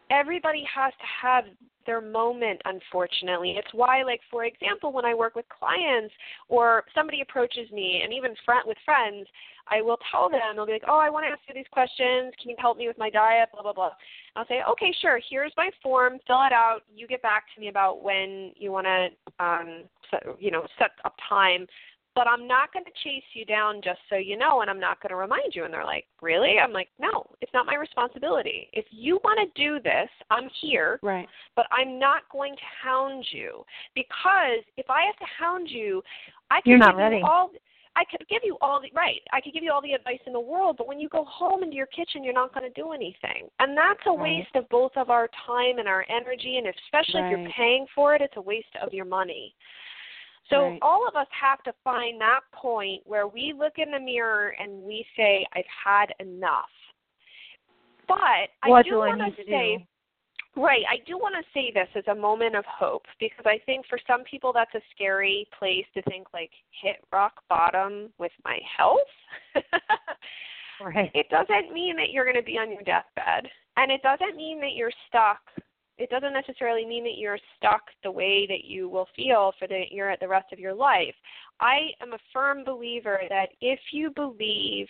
[0.09, 1.45] Everybody has to have
[1.85, 3.55] their moment unfortunately.
[3.57, 6.13] It's why like for example when i work with clients
[6.49, 9.25] or somebody approaches me and even friend with friends
[9.69, 12.33] i will tell them they'll be like oh i want to ask you these questions.
[12.41, 13.49] Can you help me with my diet?
[13.53, 13.91] Blah blah blah.
[14.35, 15.19] I'll say okay sure.
[15.29, 16.19] Here's my form.
[16.27, 16.81] Fill it out.
[16.93, 20.91] You get back to me about when you want to um set, you know set
[21.05, 21.65] up time
[22.17, 24.99] but I'm not going to chase you down just so you know, and I'm not
[24.99, 25.65] going to remind you.
[25.65, 26.55] And they're like, really?
[26.57, 28.69] I'm like, no, it's not my responsibility.
[28.73, 31.29] If you want to do this, I'm here, Right.
[31.55, 36.01] but I'm not going to hound you because if I have to hound you,
[36.49, 37.17] I can You're not give ready.
[37.17, 37.51] you all.
[37.95, 39.21] I could give you all the right.
[39.31, 41.61] I could give you all the advice in the world, but when you go home
[41.63, 44.21] into your kitchen, you're not going to do anything, and that's a Right.
[44.21, 46.57] waste of both of our time and our energy.
[46.57, 49.53] And especially if you're paying for it, it's a waste of your money.
[50.49, 50.79] So Right.
[50.81, 54.83] all of us have to find that point where we look in the mirror and
[54.83, 56.71] we say, "I've had enough."
[58.07, 59.77] But I What do do I want to say,
[60.55, 60.61] do?
[60.61, 60.85] right?
[60.89, 63.99] I do want to say this as a moment of hope because I think for
[64.07, 68.99] some people that's a scary place to think like hit rock bottom with my health.
[70.79, 71.09] Right.
[71.15, 74.59] it doesn't mean that you're going to be on your deathbed and it doesn't mean
[74.61, 75.39] that you're stuck
[75.97, 79.83] it doesn't necessarily mean that you're stuck the way that you will feel for the
[80.07, 81.15] at the rest of your life
[81.59, 84.87] i am a firm believer that if you believe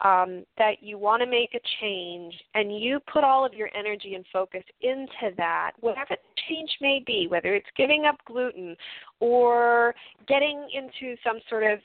[0.00, 4.14] um, that you want to make a change and you put all of your energy
[4.14, 8.76] and focus into that whatever the change may be whether it's giving up gluten
[9.20, 9.94] or
[10.26, 11.78] getting into some sort of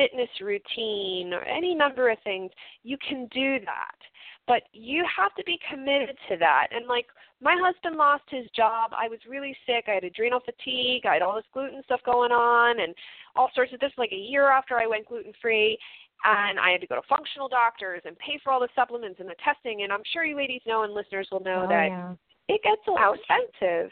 [0.00, 2.50] fitness routine or any number of things,
[2.82, 3.96] you can do that.
[4.46, 6.68] But you have to be committed to that.
[6.72, 7.06] And like
[7.40, 8.90] my husband lost his job.
[8.92, 9.84] I was really sick.
[9.88, 11.06] I had adrenal fatigue.
[11.06, 12.94] I had all this gluten stuff going on and
[13.36, 15.78] all sorts of this like a year after I went gluten free.
[16.22, 19.28] And I had to go to functional doctors and pay for all the supplements and
[19.28, 19.82] the testing.
[19.82, 22.12] And I'm sure you ladies know and listeners will know oh, that yeah.
[22.48, 23.90] it gets a little expensive.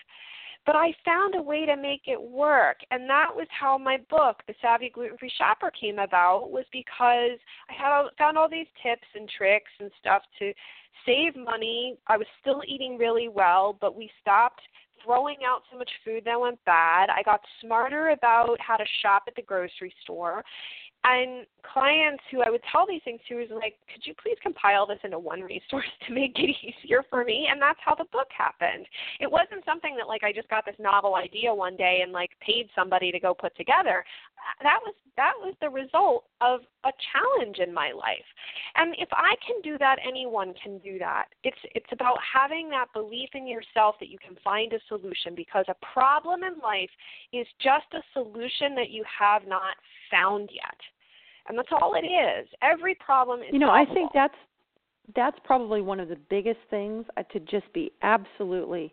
[0.66, 4.42] But I found a way to make it work, and that was how my book,
[4.46, 6.50] The Savvy Gluten Free Shopper, came about.
[6.50, 7.38] Was because
[7.70, 10.52] I had found all these tips and tricks and stuff to
[11.06, 11.96] save money.
[12.06, 14.60] I was still eating really well, but we stopped
[15.04, 17.08] throwing out so much food that went bad.
[17.08, 20.44] I got smarter about how to shop at the grocery store.
[21.04, 24.86] And clients who I would tell these things to was like, could you please compile
[24.86, 27.48] this into one resource to make it easier for me?
[27.50, 28.86] And that's how the book happened.
[29.20, 32.30] It wasn't something that like I just got this novel idea one day and like
[32.40, 34.04] paid somebody to go put together.
[34.62, 38.24] That was that was the result of a challenge in my life.
[38.76, 41.26] And if I can do that, anyone can do that.
[41.44, 45.64] It's it's about having that belief in yourself that you can find a solution because
[45.68, 46.90] a problem in life
[47.32, 49.74] is just a solution that you have not
[50.10, 50.78] found yet.
[51.48, 52.48] And that's all it is.
[52.62, 53.70] Every problem is You know.
[53.70, 54.34] I think that's
[55.16, 58.92] that's probably one of the biggest things uh, to just be absolutely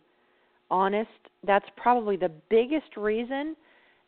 [0.71, 1.09] honest.
[1.45, 3.55] That's probably the biggest reason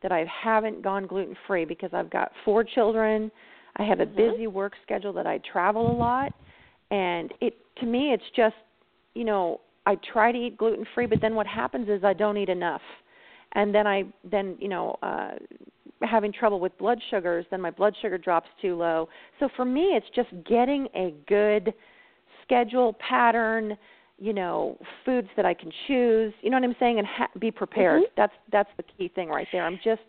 [0.02, 3.32] that I haven't gone gluten free because I've got four children.
[3.78, 4.16] I have a Mhm.
[4.16, 6.34] busy work schedule that I travel a lot
[6.90, 8.56] and it to me it's just
[9.14, 12.38] you know, I try to eat gluten free but then what happens is I don't
[12.38, 12.82] eat enough.
[13.54, 15.32] And then I then, you know, uh
[16.04, 19.10] having trouble with blood sugars, then my blood sugar drops too low.
[19.40, 21.74] So for me, it's just getting a good
[22.44, 23.76] schedule pattern,
[24.20, 26.34] you know, foods that I can choose.
[26.42, 28.02] You know what I'm saying, and ha- be prepared.
[28.04, 28.06] Mhm.
[28.16, 29.64] That's that's the key thing right there.
[29.64, 30.02] I'm just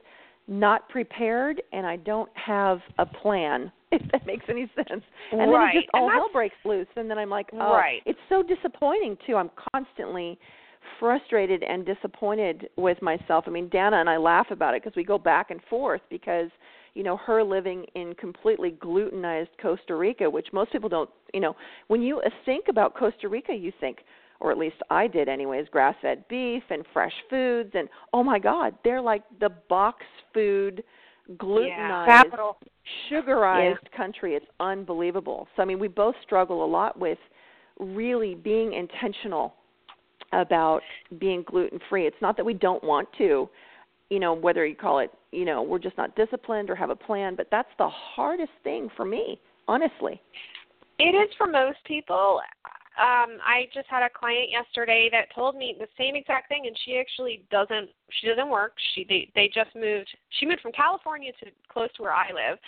[0.46, 3.70] not prepared, and I don't have a plan.
[3.90, 5.02] If that makes any sense.
[5.32, 5.72] And Right.
[5.72, 8.02] then it just all hell breaks loose, and then I'm like, oh, Right.
[8.04, 9.34] it's so disappointing too.
[9.36, 10.38] I'm constantly
[10.98, 13.44] frustrated and disappointed with myself.
[13.46, 16.50] I mean, Danna and I laugh about it because we go back and forth because
[16.94, 21.10] you know her living in completely glutenized Costa Rica, which most people don't.
[21.34, 21.56] You know,
[21.88, 23.98] when you think about Costa Rica, you think,
[24.40, 28.74] or at least I did, anyways, grass-fed beef and fresh foods, and oh my God,
[28.84, 30.84] they're like the box food,
[31.36, 32.56] glutenized, Capital.
[33.08, 34.34] sugarized country.
[34.34, 35.48] It's unbelievable.
[35.56, 37.18] So I mean, we both struggle a lot with
[37.78, 39.54] really being intentional
[40.32, 40.82] about
[41.18, 42.06] being gluten free.
[42.06, 43.48] It's not that we don't want to,
[44.10, 46.96] you know, whether you call it, you know, we're just not disciplined or have a
[46.96, 50.20] plan, but that's the hardest thing for me, honestly.
[50.98, 52.40] It is for most people.
[52.98, 56.76] Um, I just had a client yesterday that told me the same exact thing, and
[56.84, 57.90] she actually doesn't.
[58.20, 58.72] She doesn't work.
[58.94, 60.08] She they they just moved.
[60.30, 62.58] She moved from California to close to where I live,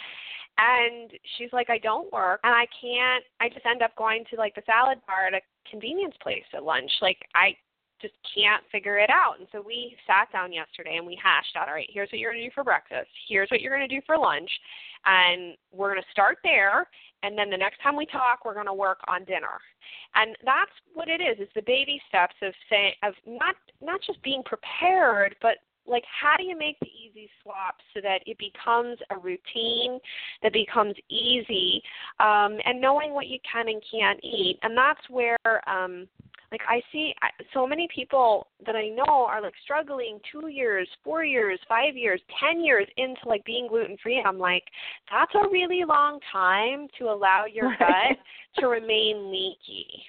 [0.59, 3.25] and she's like, I don't work, and I can't.
[3.41, 6.63] I just end up going to like the salad bar at a convenience place at
[6.63, 6.91] lunch.
[7.03, 7.57] Like I
[8.01, 9.39] just can't figure it out.
[9.39, 12.33] And so we sat down yesterday and we hashed out, all right, here's what you're
[12.33, 13.11] going to do for breakfast.
[13.29, 14.51] Here's what you're going to do for lunch.
[15.07, 16.89] And we're going to start there.
[17.23, 19.61] And then the next time we talk, we're going to work on dinner.
[20.15, 21.37] And that's what it is.
[21.39, 26.37] It's the baby steps of saying, of not, not just being prepared, but like how
[26.37, 29.99] do you make the easy swaps so that it becomes a routine
[30.43, 31.83] that becomes easy
[32.21, 35.37] um, and knowing what you can and can't eat and that's where
[35.67, 36.07] um,
[36.51, 37.15] like I see
[37.55, 42.21] so many people that I know are like struggling two years, four years, five years,
[42.41, 44.19] ten years into like being gluten free.
[44.19, 44.65] And I'm like,
[45.11, 48.19] that's a really long time to allow your gut
[48.57, 50.03] to remain leaky.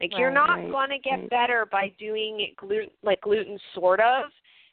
[0.00, 1.30] Like you're not right, going to get right.
[1.30, 4.24] better by doing it gluten like gluten sort of.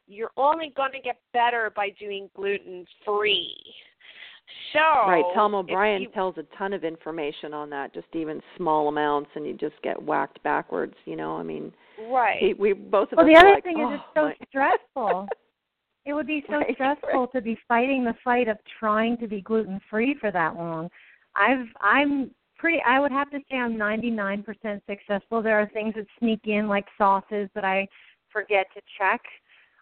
[0.07, 3.55] You're only going to get better by doing gluten free.
[4.73, 5.23] So right.
[5.35, 9.45] Tom O'Bryan you- tells a ton of information on that, just even small amounts, and
[9.45, 10.95] you just get whacked backwards.
[11.05, 11.71] You know, I mean,
[12.11, 12.37] right.
[12.39, 14.03] he, we both of Well, us Well, the were other like, thing is oh, it's
[14.15, 15.27] so my- stressful.
[16.05, 17.31] It would be so Right, stressful right.
[17.31, 20.89] to be fighting the fight of trying to be gluten free for that long.
[21.37, 25.41] I've I'm pretty I would have to say I'm 99% successful.
[25.41, 27.87] There are things that sneak in like sauces that I
[28.33, 29.21] forget to check.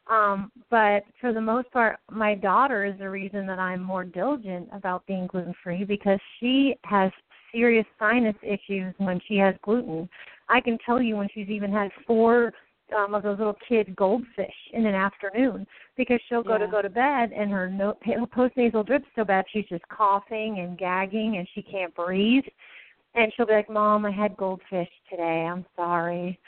[0.09, 4.67] Um, but for the most part, my daughter is the reason that I'm more diligent
[4.73, 7.11] about being gluten free because she has
[7.51, 10.09] serious sinus issues when she has gluten.
[10.49, 12.53] I can tell you when she's even had four
[12.97, 16.89] um, of those little kid goldfish in an afternoon because she'll go to go to
[16.89, 17.97] bed and her no,
[18.35, 22.43] postnasal drip's so bad she's just coughing and gagging and she can't breathe.
[23.13, 25.45] And she'll be like, "Mom, I had goldfish today.
[25.45, 26.39] I'm sorry."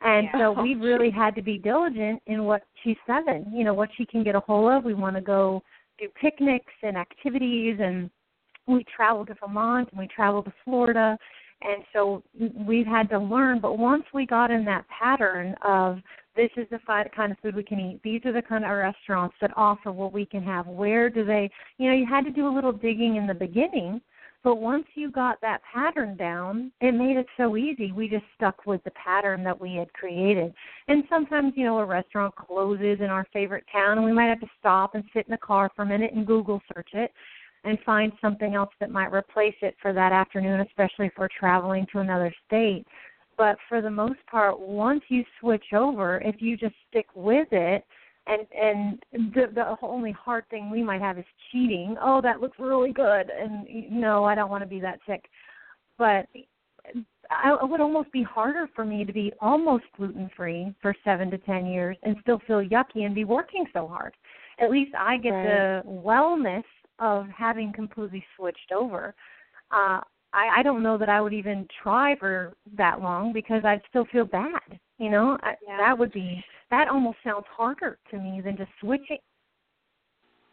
[0.00, 0.38] And Yeah.
[0.38, 4.06] so we really had to be diligent in what she's seven, you know, what she
[4.06, 4.84] can get a hold of.
[4.84, 5.62] We want to go
[5.98, 8.10] do picnics and activities and
[8.66, 11.18] we travel to Vermont and we travel to Florida
[11.62, 12.22] and so
[12.66, 15.98] we've had to learn but once we got in that pattern of
[16.36, 16.78] this is the
[17.14, 20.12] kind of food we can eat these are the kind of restaurants that offer what
[20.12, 23.16] we can have where do they you know you had to do a little digging
[23.16, 24.00] in the beginning
[24.44, 28.66] but once you got that pattern down it made it so easy we just stuck
[28.66, 30.52] with the pattern that we had created
[30.88, 34.40] and sometimes you know a restaurant closes in our favorite town and we might have
[34.40, 37.10] to stop and sit in the car for a minute and google search it
[37.64, 41.86] and find something else that might replace it for that afternoon, especially if we're traveling
[41.92, 42.84] to another state.
[43.36, 47.84] But for the most part, once you switch over, if you just stick with it
[48.28, 51.96] and and the the only hard thing we might have is cheating.
[52.00, 55.28] Oh, that looks really good, and no, I don't want to be that sick.
[55.96, 56.26] But
[57.30, 61.30] I, it would almost be harder for me to be almost gluten free for seven
[61.30, 64.14] to ten years and still feel yucky and be working so hard.
[64.60, 65.42] At least I get Right.
[65.42, 66.64] the wellness
[66.98, 69.14] of having completely switched over.
[69.70, 70.00] Uh,
[70.32, 74.06] I, I don't know that I would even try for that long because I'd still
[74.06, 74.78] feel bad.
[74.98, 75.76] You know, I, Yeah.
[75.78, 79.18] that would be that almost sounds harder to me than just switching.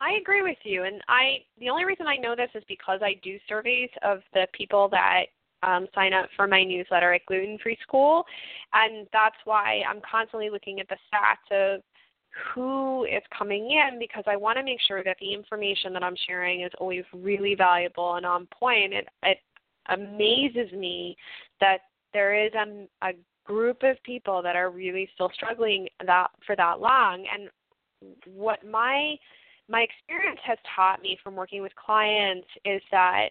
[0.01, 3.15] I agree with you, and I the only reason I know this is because I
[3.23, 5.25] do surveys of the people that
[5.63, 8.23] um, sign up for my newsletter at Gluten Free School,
[8.73, 11.81] and that's why I'm constantly looking at the stats of
[12.53, 16.17] who is coming in because I want to make sure that the information that I'm
[16.27, 18.93] sharing is always really valuable and on point.
[18.93, 19.37] It it
[19.87, 21.15] amazes me
[21.61, 21.79] that
[22.13, 23.11] there is a, a
[23.45, 27.49] group of people that are really still struggling that for that long, and
[28.33, 29.15] what my
[29.67, 33.29] my experience has taught me from working with clients is that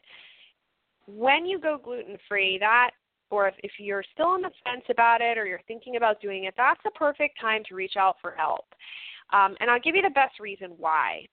[1.06, 2.90] when you go gluten free, that
[3.30, 6.44] or if, if you're still on the fence about it or you're thinking about doing
[6.44, 8.64] it, that's a perfect time to reach out for help.
[9.32, 11.26] Um, and I'll give you the best reason why.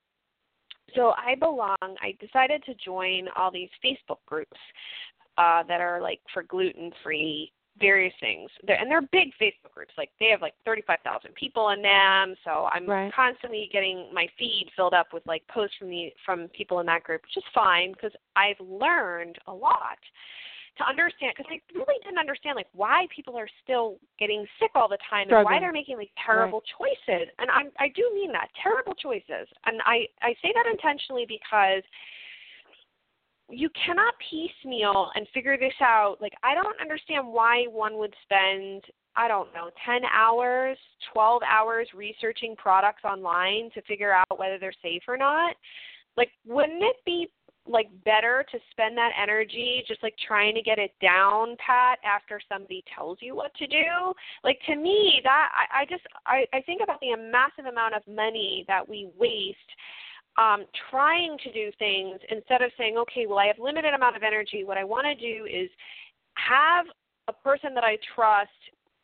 [0.95, 4.57] So I belong, I decided to join all these Facebook groups
[5.37, 8.49] uh, that are like for gluten free various things.
[8.65, 9.93] They're, and they're big Facebook groups.
[9.97, 12.35] Like they have like 35,000 people in them.
[12.43, 13.11] So I'm Right.
[13.13, 17.03] constantly getting my feed filled up with like posts from the from people in that
[17.03, 19.97] group, which is fine because I've learned a lot
[20.77, 24.87] to understand because I really didn't understand like why people are still getting sick all
[24.87, 27.27] the time and why they're making like terrible choices.
[27.39, 29.47] And I I do mean that terrible choices.
[29.65, 31.83] And I I say that intentionally because
[33.51, 36.17] you cannot piecemeal and figure this out.
[36.21, 38.83] Like I don't understand why one would spend
[39.13, 40.77] I don't know, 10 hours,
[41.11, 45.55] 12 hours researching products online to figure out whether they're safe or not.
[46.15, 47.27] Like wouldn't it be
[47.67, 52.39] like better to spend that energy just like trying to get it down pat after
[52.49, 56.61] somebody tells you what to do like to me that i, I just I, I
[56.61, 59.57] think about the massive amount of money that we waste
[60.37, 64.23] um, trying to do things instead of saying, okay, well, I have limited amount of
[64.23, 64.63] energy.
[64.63, 65.69] What I want to do is
[66.35, 66.85] have
[67.27, 68.49] a person that I trust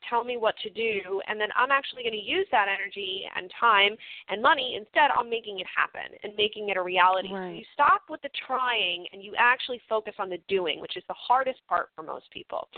[0.09, 3.51] tell me what to do, and then I'm actually going to use that energy and
[3.59, 3.95] time
[4.29, 7.29] and money instead on making it happen and making it a reality.
[7.29, 11.03] So you stop with the trying and you actually focus on the doing, which is
[11.07, 12.69] the hardest part for most people.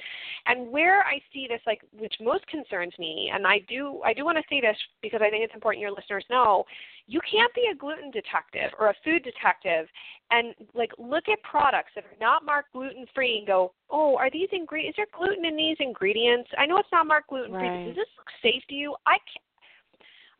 [0.47, 4.25] And where I see this, like, which most concerns me, and I do, I do
[4.25, 6.65] want to say this because I think it's important your listeners know,
[7.09, 9.87] you can't be a gluten detective or a food detective
[10.29, 14.29] and like look at products that are not marked gluten free and go, oh, are
[14.29, 14.95] these ingredients?
[14.95, 16.49] Is there gluten in these ingredients?
[16.57, 17.67] I know it's not marked gluten free.
[17.67, 17.87] Right.
[17.87, 18.95] Does this look safe to you?
[19.07, 19.45] I can't.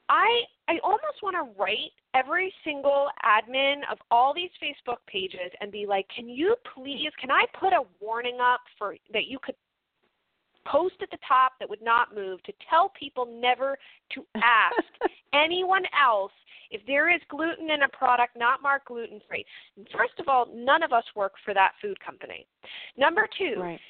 [0.10, 5.72] I I almost want to write every single admin of all these Facebook pages and
[5.72, 9.56] be like, can you please, can I put a warning up for that you could
[10.68, 13.78] post at the top that would not move to tell people never
[14.14, 16.32] to ask anyone else
[16.72, 19.46] if there is gluten in a product not marked gluten free.
[19.96, 22.46] First of all, none of us work for that food company.
[22.98, 23.82] Number two, Right.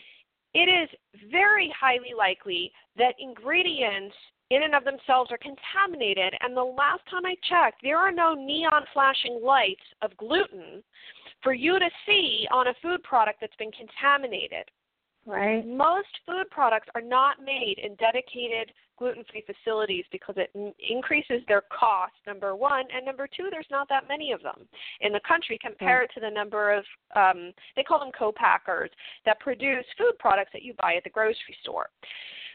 [0.54, 0.90] it is
[1.30, 4.16] very highly likely that ingredients
[4.50, 6.34] in and of themselves are contaminated.
[6.42, 10.84] And the last time I checked, there are no neon flashing lights of gluten
[11.44, 14.70] for you to see on a food product that's been contaminated.
[15.26, 15.66] Right.
[15.66, 21.64] Most food products are not made in dedicated gluten free facilities because it increases their
[21.72, 22.86] cost, number one.
[22.94, 24.68] And number two, there's not that many of them
[25.02, 26.84] in the country compared to the number of,
[27.16, 28.92] um, they call them co packers,
[29.26, 31.88] that produce food products that you buy at the grocery store.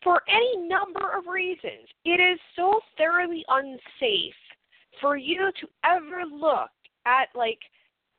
[0.05, 4.35] For any number of reasons, it is so thoroughly unsafe
[5.01, 6.71] for you to ever look
[7.07, 7.59] at like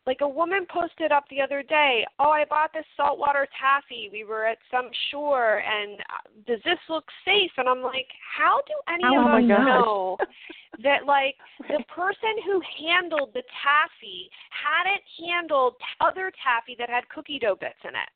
[0.06, 4.10] like a woman posted up the other day, "Oh, I bought this saltwater taffy.
[4.12, 8.62] We were at some shore, and uh, does this look safe?" And I'm like, "How
[8.68, 9.66] do any Oh of us gosh.
[9.66, 10.18] know
[10.84, 17.40] that like the person who handled the taffy hadn't handled other taffy that had cookie
[17.40, 18.16] dough bits in it?"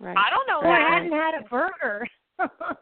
[0.00, 0.16] Right.
[0.16, 0.88] I don't know Or that.
[0.88, 2.06] hadn't had a burger.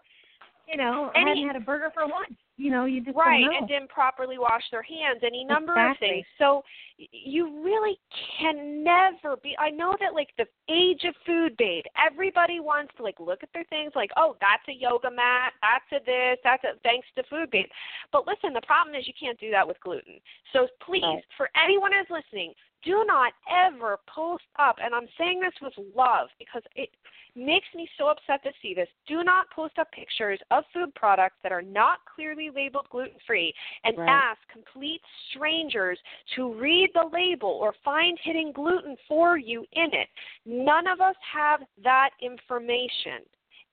[0.68, 2.38] you know, I hadn't had a burger for lunch.
[2.56, 6.24] You know, you just right and didn't properly wash their hands any number of things.
[6.38, 6.62] So
[6.98, 7.98] you really
[8.40, 13.02] can never be i know that like the age of food babe everybody wants to
[13.02, 16.64] like look at their things like oh that's a yoga mat that's a this that's
[16.64, 17.66] a thanks to food babe.
[18.12, 20.20] But listen the problem is you can't do that with gluten.
[20.52, 21.22] So please Right.
[21.36, 22.54] for anyone who's listening
[22.86, 26.88] do not ever post up, and I'm saying this with love because it
[27.34, 28.88] makes me so upset to see this.
[29.06, 33.52] Do not post up pictures of food products that are not clearly labeled gluten free
[33.84, 34.08] and Right.
[34.08, 35.98] ask complete strangers
[36.36, 40.08] to read the label or find hidden gluten for you in it.
[40.46, 43.22] None of us have that information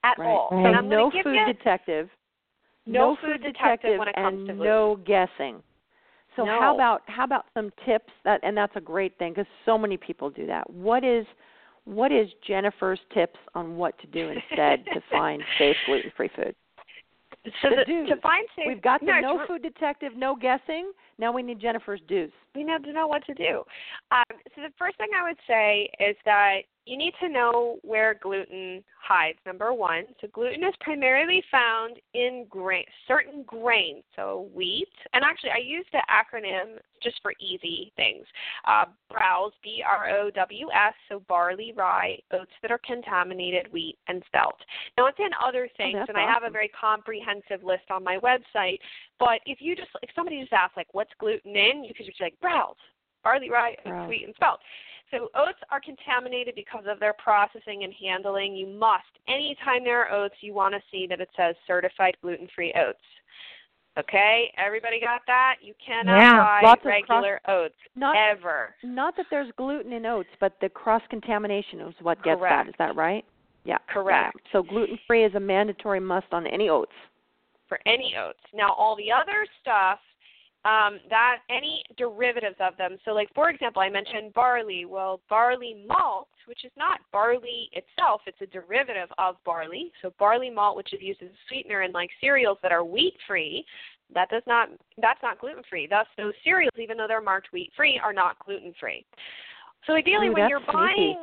[0.04, 0.28] at Right.
[0.28, 0.50] all.
[0.52, 2.10] And I'm no give food you detective.
[2.86, 4.66] no food detective when it comes and to gluten.
[4.66, 5.64] no guessing.
[6.36, 6.60] So No.
[6.60, 9.98] how about how about some tips that and that's a great thing because so many
[9.98, 10.70] people do that.
[10.70, 11.26] What is
[11.86, 16.56] what is Jennifer's tips on what to do instead to find safe gluten-free food?
[17.62, 20.92] so the the- to find safe, We've got the no, no food detective, no guessing.
[21.20, 22.32] Now we need Jennifer's do's.
[22.56, 23.64] we need to know what to do.
[24.12, 24.24] Um,
[24.56, 28.84] so the first thing I would say is that you need to know where gluten
[29.02, 29.38] hides.
[29.46, 34.88] Number one, so gluten is primarily found in grain, certain grains, so wheat.
[35.14, 38.26] And actually, I use the acronym just for easy things.
[38.66, 44.56] Uh, browse, B-R-O-W-S, so barley, rye, oats that are contaminated, wheat, and spelt.
[44.98, 48.18] Now it's in other things, Oh, and I have a very comprehensive list on my
[48.18, 48.80] website.
[49.20, 52.18] But if you just if somebody just asks like what's gluten in, you could just
[52.20, 52.76] be like browse,
[53.24, 53.76] barley, rye,
[54.08, 54.60] wheat, and spelt.
[55.14, 58.56] So oats are contaminated because of their processing and handling.
[58.56, 62.74] You must anytime there are oats, you want to see that it says certified gluten-free
[62.76, 62.98] oats.
[64.00, 65.58] Okay, everybody got that?
[65.62, 68.74] You cannot Yeah, buy regular oats Not ever.
[68.82, 72.50] not that there's gluten in oats, but the cross contamination is what gets that.
[72.50, 72.70] Correct.
[72.70, 73.24] Is that right?
[73.66, 73.78] Yeah.
[73.88, 74.36] Correct.
[74.46, 74.52] Yeah.
[74.52, 76.92] So gluten-free is a mandatory must on any oats.
[77.70, 78.40] for any oats.
[78.54, 80.00] Now, all the other stuff,
[80.66, 82.98] um, that any derivatives of them.
[83.04, 84.86] So, like for example, I mentioned barley.
[84.86, 89.92] Well, barley malt, which is not barley itself, it's a derivative of barley.
[90.02, 93.66] So, barley malt, which is used as a sweetener in like cereals that are wheat-free,
[94.14, 94.70] that does not
[95.02, 95.88] that's not gluten-free.
[95.88, 99.06] Thus, those cereals, even though they're marked wheat-free, are not gluten-free.
[99.86, 101.18] So, ideally, Ooh, when you're sneaky.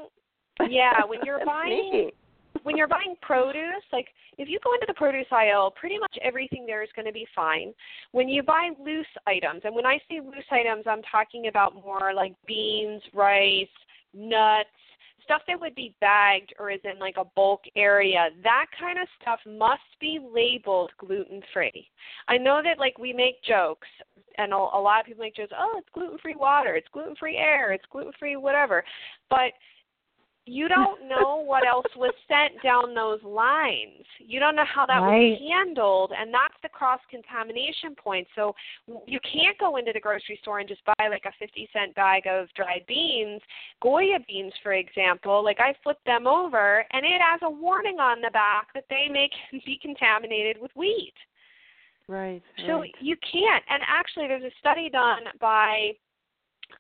[0.58, 2.16] buying, yeah, when you're buying sneaky.
[2.62, 4.08] When you're buying produce, like
[4.38, 7.26] if you go into the produce aisle, pretty much everything there is going to be
[7.34, 7.72] fine.
[8.12, 12.12] When you buy loose items, and when I say loose items, I'm talking about more
[12.14, 13.66] like beans, rice,
[14.14, 14.68] nuts,
[15.24, 18.30] stuff that would be bagged or is in like a bulk area.
[18.42, 21.88] That kind of stuff must be labeled gluten free.
[22.26, 23.86] I know that like we make jokes
[24.38, 27.84] and a, lot of people make jokes, "Oh, it's gluten-free water, it's gluten-free air, it's
[27.90, 28.84] gluten-free whatever."
[29.28, 29.52] But
[30.50, 34.04] you don't know what else was sent down those lines.
[34.18, 35.30] You don't know how that Right.
[35.30, 38.26] was handled, and that's the cross contamination point.
[38.34, 38.56] So
[39.06, 42.26] you can't go into the grocery store and just buy like a 50 cent bag
[42.26, 43.40] of dried beans,
[43.80, 45.44] Goya beans, for example.
[45.44, 49.08] Like I flipped them over, and it has a warning on the back that they
[49.08, 49.30] may
[49.64, 51.14] be contaminated with wheat.
[52.08, 52.42] Right.
[52.66, 52.94] So right.
[53.00, 53.64] you can't.
[53.68, 55.92] And actually, there's a study done by,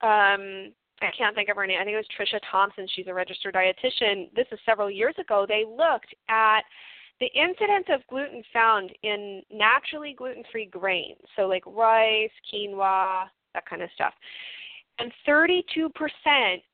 [0.02, 1.78] um, I can't think of her name.
[1.80, 2.86] I think it was Tricia Thompson.
[2.94, 4.32] She's a registered dietitian.
[4.34, 5.46] This is several years ago.
[5.48, 6.60] They looked at
[7.20, 13.24] the incidence of gluten found in naturally gluten-free grains, so like rice, quinoa,
[13.54, 14.14] that kind of stuff.
[14.98, 15.90] And 32%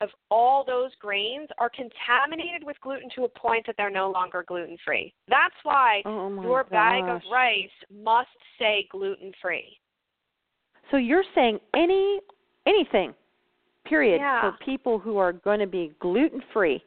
[0.01, 4.45] of all those grains are contaminated with gluten to a point that they're no longer
[4.47, 5.14] gluten free.
[5.29, 9.79] That's why Oh your bag of rice must say gluten free.
[10.91, 12.20] So you're saying any
[12.66, 13.14] anything,
[13.89, 14.41] period, Yeah.
[14.41, 16.82] for people who are going to be gluten free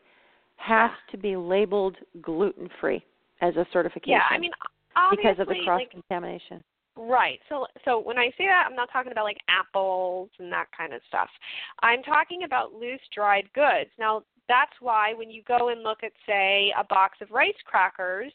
[0.57, 3.03] has to be labeled gluten free
[3.41, 4.11] as a certification.
[4.11, 4.51] Yeah, I mean,
[4.95, 6.63] obviously, because of the cross like, contamination.
[6.97, 7.39] Right.
[7.47, 10.93] So so when I say that, I'm not talking about like apples and that kind
[10.93, 11.29] of stuff.
[11.81, 13.89] I'm talking about loose dried goods.
[13.97, 18.33] Now, that's why when you go and look at say a box of rice crackers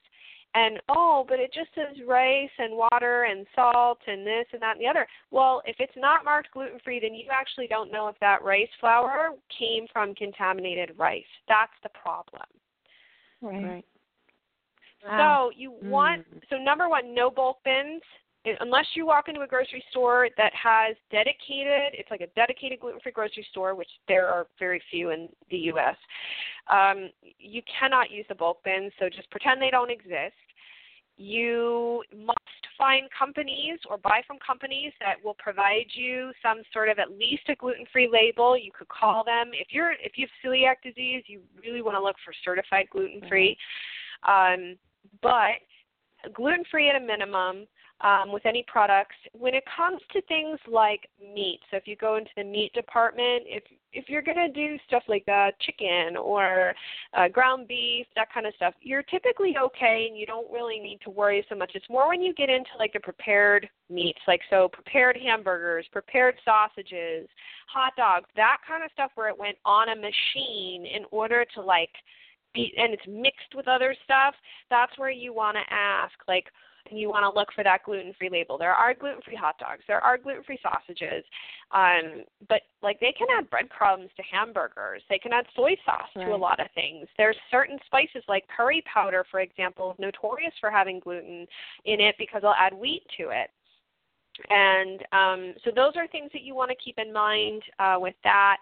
[0.54, 4.76] and oh, but it just says rice and water and salt and this and that
[4.76, 5.06] and the other.
[5.30, 8.68] Well, if it's not marked gluten free, then you actually don't know if that rice
[8.80, 11.22] flour came from contaminated rice.
[11.48, 12.46] That's the problem.
[13.40, 13.84] Right.
[15.18, 16.42] So you want Mm.
[16.48, 18.02] so number one, no bulk bins.
[18.60, 23.12] Unless you walk into a grocery store that has dedicated, it's like a dedicated gluten-free
[23.12, 25.96] grocery store, which there are very few in the U.S.
[26.70, 30.34] Um, you cannot use the bulk bins, so just pretend they don't exist.
[31.16, 32.38] You must
[32.76, 37.44] find companies or buy from companies that will provide you some sort of at least
[37.48, 38.58] a gluten-free label.
[38.58, 42.02] You could call them if you're if you have celiac disease, you really want to
[42.02, 43.56] look for certified gluten-free.
[44.26, 44.76] Um,
[45.22, 45.62] but
[46.32, 47.66] gluten free at a minimum.
[48.00, 49.16] Um, with any products.
[49.32, 53.44] When it comes to things like meat, so if you go into the meat department,
[53.46, 53.62] if
[53.94, 56.74] if you're going to do stuff like uh, chicken or
[57.16, 60.98] uh, ground beef, that kind of stuff, you're typically okay and you don't really need
[61.04, 61.70] to worry so much.
[61.74, 66.34] It's more when you get into like the prepared meats, like so prepared hamburgers, prepared
[66.44, 67.28] sausages,
[67.68, 71.62] hot dogs, that kind of stuff where it went on a machine in order to
[71.62, 71.90] like
[72.52, 74.34] be and it's mixed with other stuff.
[74.70, 76.46] That's where you want to ask like
[76.90, 78.58] and you want to look for that gluten-free label.
[78.58, 79.82] There are gluten-free hot dogs.
[79.88, 81.24] There are gluten-free sausages.
[81.72, 85.02] Um, but like they can add breadcrumbs to hamburgers.
[85.08, 86.26] They can add soy sauce right.
[86.26, 87.06] to a lot of things.
[87.16, 91.46] There's certain spices like curry powder, for example, is notorious for having gluten
[91.84, 93.50] in it because they'll add wheat to it.
[94.50, 98.14] And um, so those are things that you want to keep in mind uh, with
[98.24, 98.56] that.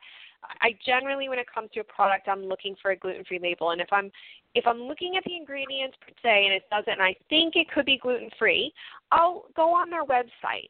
[0.60, 3.80] I generally, when it comes to a product, I'm looking for a gluten-free label, and
[3.80, 4.10] if I'm
[4.54, 7.70] if I'm looking at the ingredients per se and it doesn't, and I think it
[7.70, 8.72] could be gluten-free,
[9.10, 10.68] I'll go on their website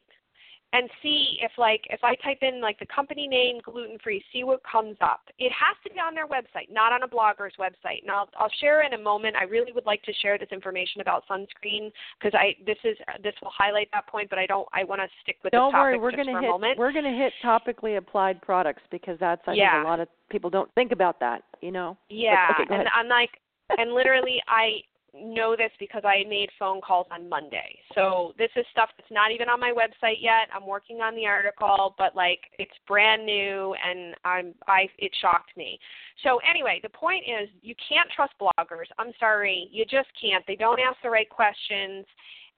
[0.73, 4.43] and see if like if I type in like the company name gluten free, see
[4.43, 5.21] what comes up.
[5.37, 8.01] It has to be on their website, not on a blogger's website.
[8.01, 9.35] And I'll I'll share in a moment.
[9.35, 13.35] I really would like to share this information about sunscreen because I this is this
[13.41, 15.83] will highlight that point, but I don't I want to stick with don't this topic
[15.83, 16.77] worry, we're just gonna for hit a moment.
[16.79, 19.73] we're gonna hit topically applied products because that's I Yeah.
[19.73, 21.95] think a lot of people don't think about that, you know.
[22.09, 22.89] Yeah, okay, and.
[22.95, 23.39] I'm like,
[23.77, 24.81] and literally, I
[25.13, 27.79] know this because I made phone calls on Monday.
[27.93, 30.49] So this is stuff that's not even on my website yet.
[30.53, 35.55] I'm working on the article, but like it's brand new, and I'm I it shocked
[35.55, 35.79] me.
[36.23, 38.85] So anyway, the point is, you can't trust bloggers.
[38.97, 40.43] I'm sorry, you just can't.
[40.47, 42.05] They don't ask the right questions,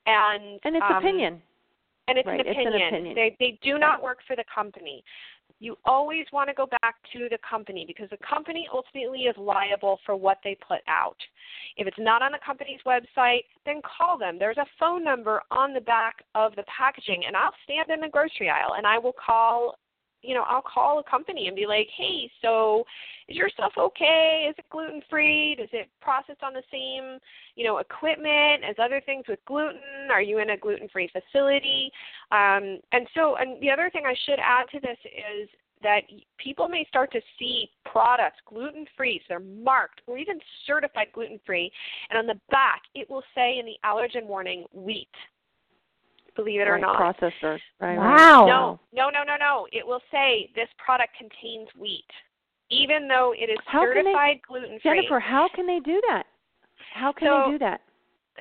[0.06, 1.42] and and it's um, opinion.
[2.08, 2.88] and it's, Right, an, it's an opinion.
[2.88, 3.16] opinion.
[3.16, 5.04] They they do not work for the company.
[5.60, 10.00] You always want to go back to the company because the company ultimately is liable
[10.06, 11.18] for what they put out.
[11.78, 14.38] If it's not on the company's website, then call them.
[14.38, 18.10] There's a phone number on the back of the packaging, and I'll stand in the
[18.10, 19.78] grocery aisle and I will call
[20.26, 22.86] you know, I'll call a company and be like, "Hey, so
[23.28, 24.48] is your stuff okay?
[24.50, 25.56] Is it gluten free?
[25.56, 27.20] Does it process on the same,
[27.56, 30.10] you know, equipment as other things with gluten?
[30.10, 31.92] Are you in a gluten free facility?"
[32.32, 35.50] Um, and so, and the other thing I should add to this is
[35.84, 36.02] that
[36.38, 41.40] people may start to see products gluten free, so they're marked or even certified gluten
[41.46, 41.72] free,
[42.10, 45.10] and on the back it will say in the allergen warning wheat
[46.36, 47.00] believe it or right, not.
[47.00, 47.60] processor.
[47.80, 47.98] Right, right.
[47.98, 48.46] Wow.
[48.46, 49.68] No, no, no, no, no.
[49.72, 52.06] It will say this product contains wheat,
[52.70, 55.02] even though it is How certified gluten free.
[55.02, 56.24] Jennifer, how can they do that?
[56.94, 57.82] How can So- they do that?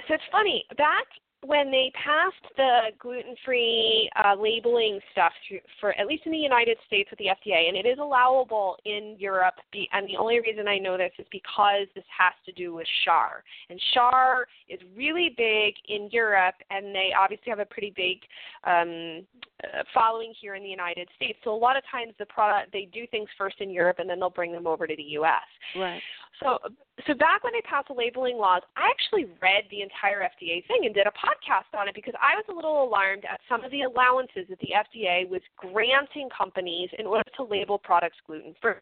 [0.09, 1.07] so it's funny back
[1.47, 6.79] when they passed the gluten-free uh, labeling stuff through, for at least in the United
[6.87, 9.55] States with the FDA, and it is allowable in Europe.
[9.73, 12.87] Be, and the only reason I know this is because this has to do with
[13.07, 18.19] Schär, and Schär is really big in Europe, and they obviously have a pretty big
[18.65, 19.27] um,
[19.63, 21.39] uh, following here in the United States.
[21.45, 24.19] So a lot of times the product they do things first in Europe, and then
[24.19, 25.43] they'll bring them over to the U.S.
[25.77, 26.01] Right.
[26.43, 26.59] So,
[27.07, 30.83] so back when they passed the labeling laws, I actually read the entire FDA thing
[30.85, 33.71] and did a podcast on it because I was a little alarmed at some of
[33.71, 38.75] the allowances that the FDA was granting companies in order to label products gluten free.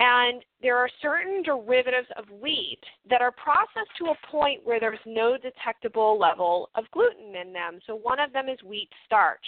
[0.00, 4.98] And there are certain derivatives of wheat that are processed to a point where there's
[5.06, 7.78] no detectable level of gluten in them.
[7.86, 9.46] So one of them is wheat starch.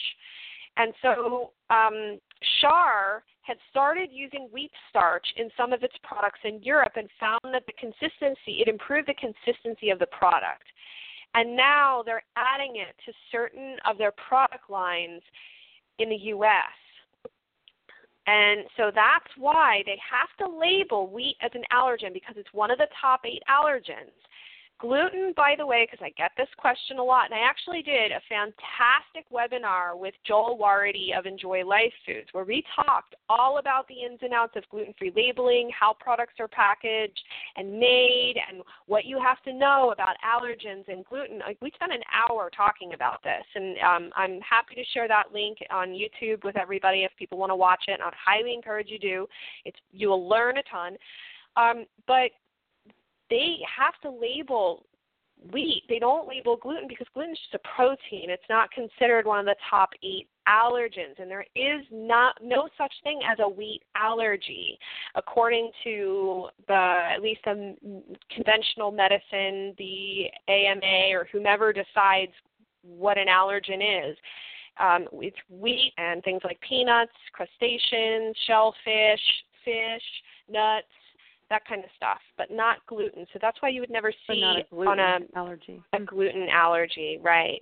[0.77, 2.19] And so um,
[2.61, 7.55] Schär had started using wheat starch in some of its products in Europe and found
[7.55, 10.65] that the consistency, it improved the consistency of the product.
[11.35, 15.23] And now they're adding it to certain of their product lines
[15.99, 16.75] in the US.
[18.27, 22.73] And so that's why they have to label wheat as an allergen because it's one
[22.73, 24.17] of the top eight allergens.
[24.79, 28.13] Gluten, by the way, because I get this question a lot, and I actually did
[28.13, 33.89] a fantastic webinar with Joel Warady of Enjoy Life Foods, where we talked all about
[33.89, 37.19] the ins and outs of gluten free labeling, how products are packaged
[37.57, 41.41] and made, and what you have to know about allergens and gluten.
[41.63, 45.57] We spent an hour talking about this, and um, I'm happy to share that link
[45.71, 47.93] on YouTube with everybody if people want to watch it.
[47.93, 49.27] And I'd highly encourage you to.
[49.65, 50.97] It's you will learn a ton.
[51.57, 52.31] Um, but
[53.31, 54.87] they have to label
[55.53, 55.83] wheat.
[55.89, 58.31] They don't label gluten because gluten is just a protein.
[58.31, 62.93] It's not considered one of the top eight allergens, and there is not no such
[63.03, 64.79] thing as a wheat allergy,
[65.15, 67.77] according to the at least the
[68.35, 72.33] conventional medicine, the AMA, or whomever decides
[72.83, 74.17] what an allergen is.
[74.79, 79.21] Um, it's wheat and things like peanuts, crustaceans, shellfish,
[79.65, 80.03] fish,
[80.51, 80.87] nuts,
[81.51, 83.27] that kind of stuff, but not gluten.
[83.33, 85.83] So that's why you would never see a gluten on a allergy.
[85.93, 87.61] a gluten allergy, right?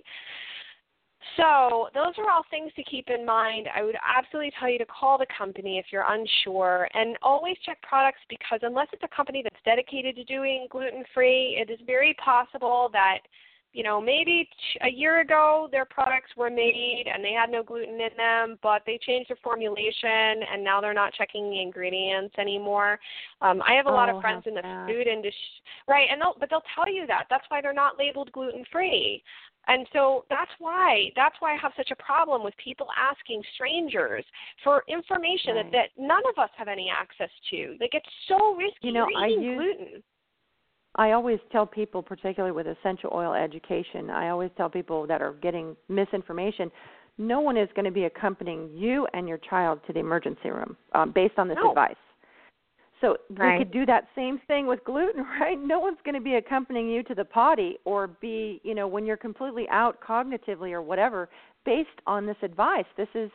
[1.37, 3.67] So, those are all things to keep in mind.
[3.75, 7.81] I would absolutely tell you to call the company if you're unsure and always check
[7.81, 12.15] products because unless it's a company that's dedicated to doing gluten free, it is very
[12.23, 13.19] possible that
[13.75, 14.47] you know, maybe
[14.83, 18.81] a year ago their products were made and they had no gluten in them, but
[18.85, 22.97] they changed their formulation and now they're not checking the ingredients anymore.
[23.41, 24.87] Um, I have a lot oh, of friends in the bad.
[24.87, 26.07] food industry, right?
[26.09, 27.25] And they'll, but they'll tell you that.
[27.29, 29.21] That's why they're not labeled gluten free.
[29.67, 34.23] And so that's why that's why I have such a problem with people asking strangers
[34.63, 35.71] for information right.
[35.71, 37.75] that, that none of us have any access to.
[37.81, 38.77] Like it's so risky.
[38.81, 40.03] You know, I eating use, gluten.
[40.95, 45.33] I always tell people, particularly with essential oil education, I always tell people that are
[45.33, 46.71] getting misinformation,
[47.17, 50.75] no one is going to be accompanying you and your child to the emergency room
[50.93, 51.69] um, based on this No.
[51.69, 51.95] advice.
[53.01, 53.59] So Right.
[53.59, 55.59] we could do that same thing with gluten, right?
[55.59, 59.05] No one's going to be accompanying you to the potty or be, you know, when
[59.05, 61.29] you're completely out cognitively or whatever
[61.65, 62.85] based on this advice.
[62.95, 63.29] This is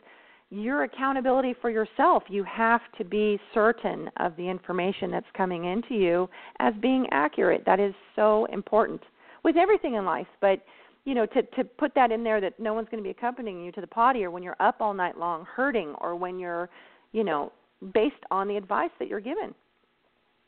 [0.51, 2.25] your accountability for yourself.
[2.29, 6.29] You have to be certain of the information that's coming into you
[6.59, 7.63] as being accurate.
[7.67, 9.01] That is so important
[9.45, 10.61] with everything in life, but
[11.05, 13.65] you know, to to put that in there that no one's going to be accompanying
[13.65, 16.69] you to the potty or when you're up all night long hurting or when you're,
[17.13, 17.53] you know,
[17.95, 19.55] based on the advice that you're given.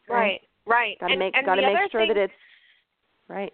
[0.09, 0.99] Right, right.
[1.01, 2.33] Got to make got to make sure thing, that it's
[3.29, 3.53] right.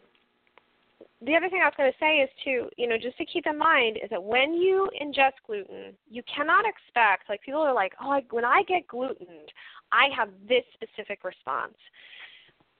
[1.21, 3.47] The other thing I was going to say is to, you know, just to keep
[3.47, 7.93] in mind is that when you ingest gluten, you cannot expect like people are like,
[8.01, 9.51] "Oh, I, when I get glutened,
[9.91, 11.77] I have this specific response."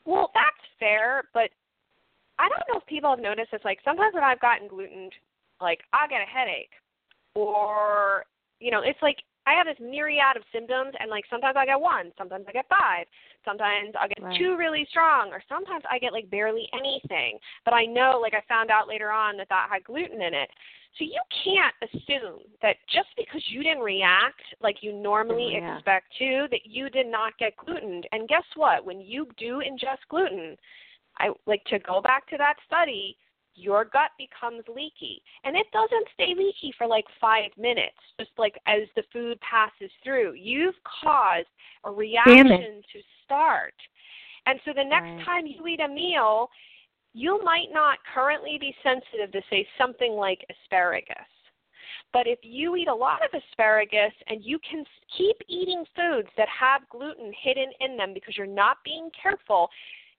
[0.05, 1.51] Well, that's fair, but
[2.39, 5.13] I don't know if people have noticed this like sometimes when I've gotten glutened,
[5.61, 6.73] like I get a headache
[7.35, 8.25] or
[8.61, 9.19] you know, it's like
[9.49, 12.69] I have this myriad of symptoms, and like sometimes I get one, sometimes I get
[12.69, 13.07] five,
[13.47, 14.37] sometimes I get Right.
[14.37, 17.39] two really strong, or sometimes I get like barely anything.
[17.65, 20.51] But I know, like I found out later on that that had gluten in it.
[20.99, 25.77] So you can't assume that just because you didn't react like you normally mm, Didn't
[25.77, 28.03] expect to, that you did not get gluten.
[28.13, 28.85] And guess what?
[28.85, 30.57] When you do ingest gluten,
[31.19, 33.17] I like to go back to that study
[33.59, 35.23] your gut becomes leaky.
[35.45, 39.91] And it doesn't stay leaky for like five minutes, just like as the food passes
[40.05, 40.35] through.
[40.35, 41.49] You've caused
[41.85, 43.75] a reaction to start.
[44.47, 45.25] And so the next Right.
[45.25, 46.51] time you eat a meal,
[47.13, 51.27] you might not currently be sensitive to, say, something like asparagus.
[52.13, 54.85] But if you eat a lot of asparagus and you can
[55.17, 59.69] keep eating foods that have gluten hidden in them because you're not being careful,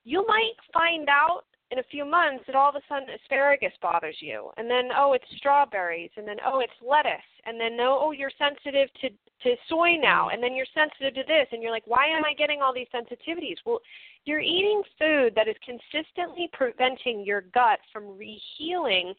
[0.03, 4.17] you might find out in a few months that all of a sudden asparagus bothers
[4.19, 4.49] you.
[4.57, 8.31] And then oh it's strawberries and then oh it's lettuce and then no oh you're
[8.37, 9.09] sensitive to
[9.43, 12.33] to soy now and then you're sensitive to this and you're like why am I
[12.33, 13.57] getting all these sensitivities?
[13.65, 13.79] Well,
[14.25, 19.13] you're eating food that is consistently preventing your gut from rehealing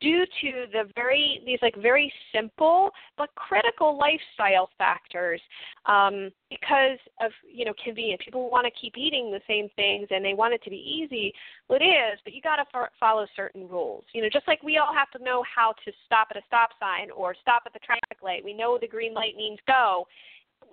[0.00, 5.40] due to the very these like very simple but critical lifestyle factors
[5.86, 8.22] um, because of you know convenience.
[8.24, 11.32] People want to keep eating the same things and they want it to be easy.
[11.68, 14.04] Well, it is, but you got to f- follow certain rules.
[14.12, 16.70] You know, just like we all have to know how to stop at a stop
[16.80, 18.44] sign or stop at the traffic light.
[18.44, 20.06] We know the green light means go.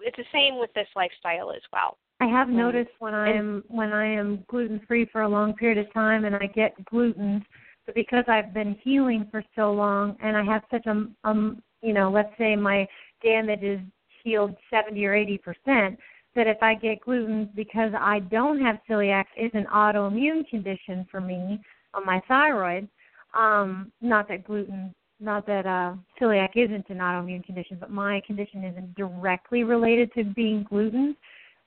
[0.02, 1.98] It's the same with this lifestyle as well.
[2.22, 5.78] I have noticed when I am when I am gluten free for a long period
[5.78, 7.46] of time and I get gluten,
[7.86, 11.94] but because I've been healing for so long and I have such a um you
[11.94, 12.88] know let's say my
[13.24, 13.80] damage is
[14.24, 15.98] healed seventy or eighty percent,
[16.36, 21.22] that if I get gluten because I don't have celiac is an autoimmune condition for
[21.22, 21.60] me
[21.94, 22.88] on my thyroid.
[23.34, 28.64] Um, not that gluten not that uh celiac isn't an autoimmune condition, but my condition
[28.64, 31.16] isn't directly related to being gluten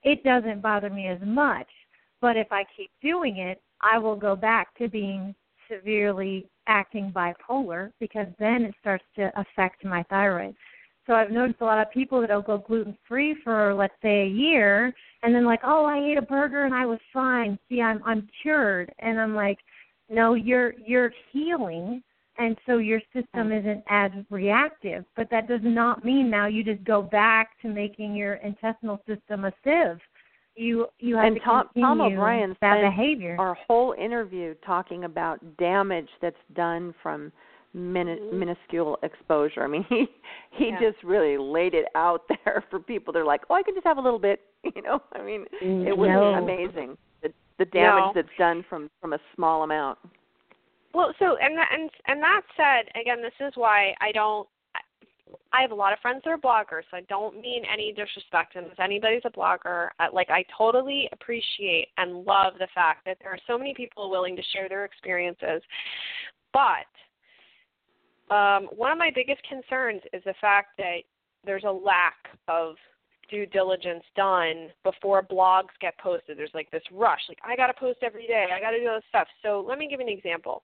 [0.02, 1.66] it doesn't bother me as much.
[2.20, 5.34] But if I keep doing it, I will go back to being
[5.70, 10.54] severely acting bipolar because then it starts to affect my thyroid.
[11.06, 14.28] So I've noticed a lot of people that'll go gluten free for let's say a
[14.28, 17.58] year and then like, oh, I ate a burger and I was fine.
[17.68, 19.58] See, I'm I'm cured, and I'm like,
[20.08, 22.02] no, you're you're healing,
[22.38, 25.04] and so your system isn't as reactive.
[25.16, 29.44] But that does not mean now you just go back to making your intestinal system
[29.44, 29.98] a sieve.
[30.58, 33.36] You you have and to Tom, Tom O'Bryan spent behavior.
[33.38, 37.30] our whole interview talking about damage that's done from
[37.74, 39.62] min- minuscule exposure.
[39.62, 40.06] I mean, he
[40.50, 40.82] he Mm-hmm.
[40.82, 40.90] Yeah.
[40.90, 43.12] just really laid it out there for people.
[43.12, 45.00] They're like, "Oh, I can just have a little bit," you know.
[45.12, 46.34] I mean, it was No.
[46.34, 48.12] amazing the the damage No.
[48.16, 49.98] that's done from from a small amount.
[50.92, 54.48] Well, so and that, and and that said, again, this is why I don't.
[55.52, 56.82] I have a lot of friends that are bloggers.
[56.90, 61.88] So I don't mean any disrespect, and if anybody's a blogger, like I totally appreciate
[61.96, 65.62] and love the fact that there are so many people willing to share their experiences.
[66.52, 66.88] But
[68.34, 70.98] um, one of my biggest concerns is the fact that
[71.44, 72.16] there's a lack
[72.48, 72.76] of
[73.30, 76.38] due diligence done before blogs get posted.
[76.38, 78.88] There's like this rush, like I got to post every day, I got to do
[78.88, 79.28] all this stuff.
[79.42, 80.62] So let me give an example.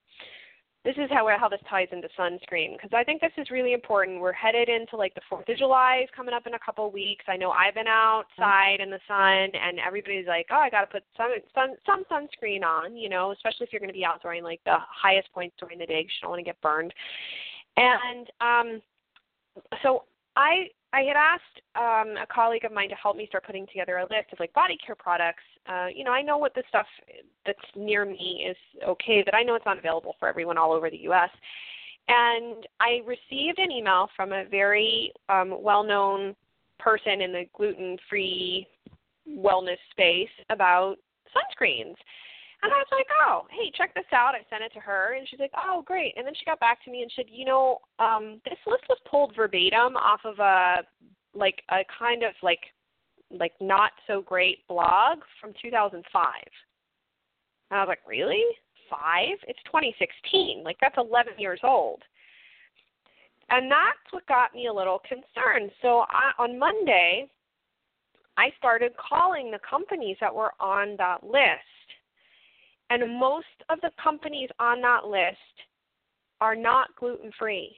[0.84, 4.20] This is how how this ties into sunscreen because I think this is really important.
[4.20, 7.24] We're headed into like the Fourth of July is coming up in a couple weeks.
[7.26, 10.86] I know I've been outside in the sun and everybody's like, oh, I got to
[10.86, 14.20] put some sun some sunscreen on, you know, especially if you're going to be out
[14.20, 16.00] during like the highest points during the day.
[16.00, 16.92] You don't want to get burned.
[17.78, 18.82] And um,
[19.82, 20.04] so
[20.36, 23.96] I I had asked um, a colleague of mine to help me start putting together
[23.96, 25.42] a list of like body care products.
[25.68, 26.86] Uh, you know, I know what the stuff
[27.44, 30.90] that's near me is okay, but I know it's not available for everyone all over
[30.90, 31.30] the U.S.
[32.06, 36.36] And I received an email from a very um, well-known
[36.78, 38.68] person in the gluten-free
[39.28, 40.96] wellness space about
[41.34, 41.96] sunscreens.
[42.64, 44.34] And I was like, oh, hey, check this out.
[44.34, 46.14] I sent it to her, and she's like, oh, great.
[46.16, 48.96] And then she got back to me and said, you know, um, this list was
[49.10, 50.76] pulled verbatim off of a
[51.34, 52.60] like a kind of like
[53.30, 56.02] like not so great blog from 2005.
[57.70, 58.44] And I was like, really?
[58.88, 59.36] Five?
[59.46, 60.62] It's 2016.
[60.64, 62.00] Like that's 11 years old.
[63.50, 65.70] And that's what got me a little concerned.
[65.82, 67.28] So I, on Monday,
[68.38, 71.84] I started calling the companies that were on that list
[73.02, 75.36] and most of the companies on that list
[76.40, 77.74] are not gluten free.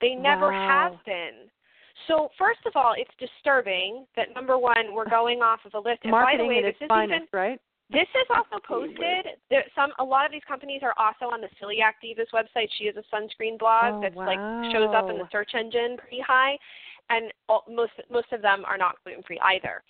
[0.00, 0.90] They never wow.
[0.92, 1.48] have been.
[2.08, 6.00] So first of all, it's disturbing that number one, we're going off of a list.
[6.02, 7.60] And Marketing by the way, this is finest, even, right?
[7.90, 9.40] This is also posted.
[9.48, 12.68] There, some a lot of these companies are also on the Celiac Divas website.
[12.78, 14.26] She has a sunscreen blog oh, that's wow.
[14.26, 16.58] like shows up in the search engine pretty high,
[17.08, 19.82] and all, most most of them are not gluten free either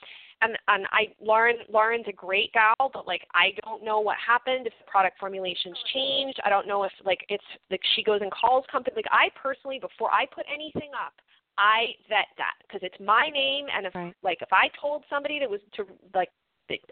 [0.43, 4.67] and and I Lauren Lauren's a great gal, but like I don't know what happened
[4.67, 6.39] if the product formulations changed.
[6.45, 8.97] I don't know if like it's like she goes and calls company.
[8.97, 11.15] Like I personally, before I put anything up,
[11.59, 14.15] I vet that because it's my name, and if right.
[14.23, 16.31] like if I told somebody that was to like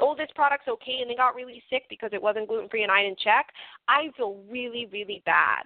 [0.01, 2.93] oh this product's okay and they got really sick because it wasn't gluten free and
[2.93, 3.49] I didn't check,
[3.89, 5.65] I feel really really bad.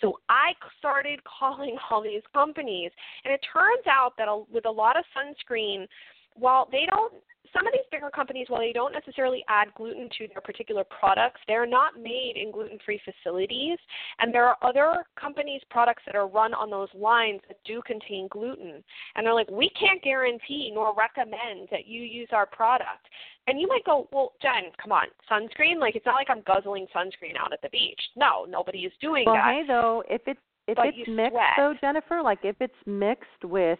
[0.00, 2.90] So I started calling all these companies,
[3.24, 5.86] and it turns out that with a lot of sunscreen
[6.34, 7.12] while they don't
[7.54, 11.40] some of these bigger companies, while they don't necessarily add gluten to their particular products,
[11.46, 13.78] they're not made in gluten free facilities.
[14.18, 18.28] And there are other companies' products that are run on those lines that do contain
[18.28, 18.82] gluten.
[19.14, 23.06] And they're like, we can't guarantee nor recommend that you use our product.
[23.46, 25.78] And you might go, well, Jen, come on, sunscreen?
[25.78, 28.00] Like, it's not like I'm guzzling sunscreen out at the beach.
[28.16, 29.46] No, nobody is doing well, that.
[29.46, 31.50] Well, hey, though, if it's if but it's mixed, sweat.
[31.58, 33.78] though, Jennifer, like if it's mixed with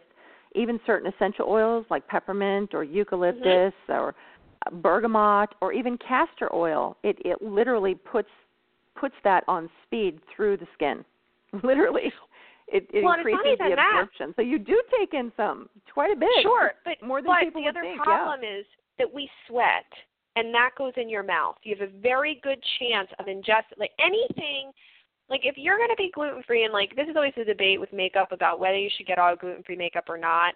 [0.54, 3.92] even certain essential oils like peppermint or eucalyptus mm-hmm.
[3.92, 4.14] or
[4.80, 8.28] bergamot or even castor oil it it literally puts
[8.98, 11.04] puts that on speed through the skin
[11.62, 12.12] literally
[12.68, 14.36] it, it well, increases the absorption that.
[14.36, 17.62] so you do take in some quite a bit sure but more than but people
[17.62, 18.58] the other think problem yeah.
[18.60, 18.64] is
[18.98, 19.84] that we sweat
[20.36, 23.92] and that goes in your mouth you have a very good chance of ingesting like
[24.00, 24.72] anything
[25.30, 27.80] like if you're going to be gluten free and like this is always a debate
[27.80, 30.54] with makeup about whether you should get all gluten free makeup or not.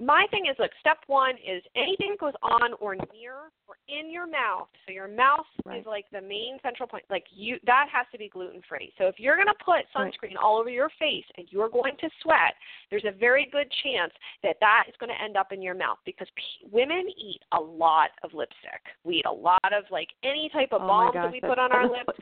[0.00, 4.10] My thing is look step one is anything that goes on or near or in
[4.10, 4.68] your mouth.
[4.86, 5.80] So your mouth right.
[5.80, 7.04] is like the main central point.
[7.10, 10.34] Like you that has to be gluten free so if you're going to put sunscreen
[10.34, 10.42] right.
[10.42, 12.54] all over your face and you're going to sweat
[12.90, 15.98] there's a very good chance that that is going to end up in your mouth
[16.06, 18.80] because p- women eat a lot of lipstick.
[19.04, 21.58] We eat a lot of like any type of oh balm gosh, that we put
[21.58, 22.18] on our lips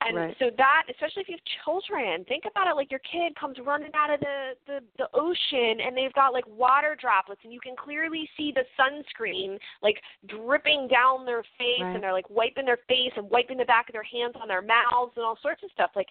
[0.00, 0.36] and right.
[0.38, 3.90] so that, especially if you have children, think about it like your kid comes running
[3.94, 7.74] out of the, the the ocean and they've got like water droplets and you can
[7.74, 9.96] clearly see the sunscreen like
[10.28, 11.94] dripping down their face right.
[11.94, 14.62] and they're like wiping their face and wiping the back of their hands on their
[14.62, 15.90] mouths and all sorts of stuff.
[15.96, 16.08] Like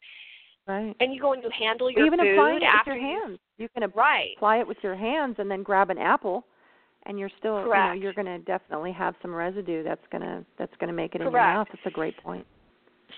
[0.67, 0.93] Right.
[0.99, 3.21] And you go and you handle your even food applying it after with your you,
[3.21, 3.39] hands.
[3.57, 4.33] You can right.
[4.35, 6.45] apply it with your hands and then grab an apple
[7.03, 7.95] and you're still Correct.
[7.95, 10.93] you know, you're going to definitely have some residue that's going to that's going to
[10.93, 11.67] make it in your mouth.
[11.71, 12.45] That's a great point.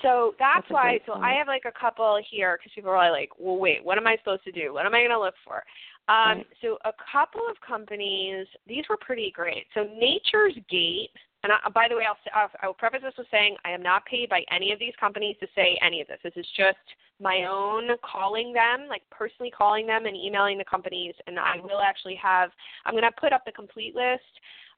[0.01, 0.99] So that's, That's why.
[1.05, 1.13] So.
[1.13, 4.17] I have like a couple here because people are like, well, wait, what am I
[4.17, 4.73] supposed to do?
[4.73, 5.63] What am I going to look for?
[6.07, 6.47] Um, Right.
[6.61, 9.65] So a couple of companies, these were pretty great.
[9.73, 11.11] So Nature's Gate,
[11.43, 14.05] and I, by the way, I'll, I'll, I'll preface this with saying I am not
[14.05, 16.19] paid by any of these companies to say any of this.
[16.23, 16.77] This is just
[17.21, 21.13] my own calling them, like personally calling them and emailing the companies.
[21.27, 22.49] And I will actually have,
[22.85, 24.23] I'm going to put up the complete list.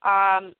[0.03, 0.53] Um,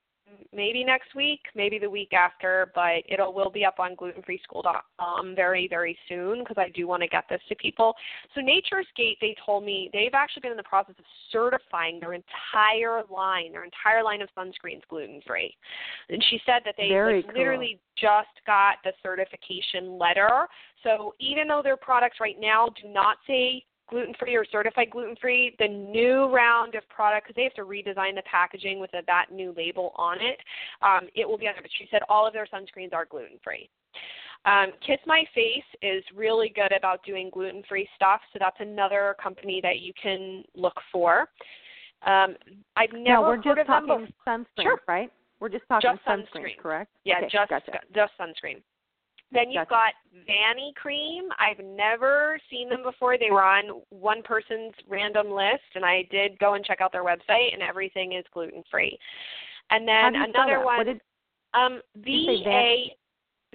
[0.54, 5.36] maybe next week, maybe the week after, but it will will be up on glutenfreeschool.com
[5.36, 7.96] very, very soon because I do want to get this to people.
[8.36, 12.14] So Nature's Gate, they told me they've actually been in the process of certifying their
[12.14, 15.56] entire line, their entire line of sunscreens gluten free.
[16.10, 17.34] And she said that they like, cool.
[17.36, 20.48] literally just got the certification letter.
[20.84, 25.16] So even though their products right now do not say gluten free or certified gluten
[25.22, 29.02] free, the new round of product, because they have to redesign the packaging with a,
[29.06, 30.40] that new label on it,
[30.82, 31.62] um, it will be on there.
[31.62, 33.70] But she said all of their sunscreens are gluten free.
[34.46, 39.16] Um, Kiss My Face is really good about doing gluten free stuff, so that's another
[39.22, 41.28] company that you can look for.
[42.04, 42.36] Um,
[42.76, 44.82] I've never no, we're heard just of talking them sunscreen, Sure.
[44.88, 45.12] right?
[45.40, 46.58] We're just talking Just sunscreen, sunscreen.
[46.58, 46.92] correct?
[47.04, 47.80] Yeah, okay, just gotcha.
[47.94, 48.62] just sunscreen.
[49.32, 49.94] Then you've Gotcha.
[49.94, 49.94] got
[50.28, 51.30] Vanicream.
[51.40, 53.18] I've never seen them before.
[53.18, 57.06] They were on one person's random list, and I did go and check out their
[57.06, 58.98] website, and everything is gluten free.
[59.70, 61.02] And then do you spell another one, did,
[61.54, 62.96] um, V A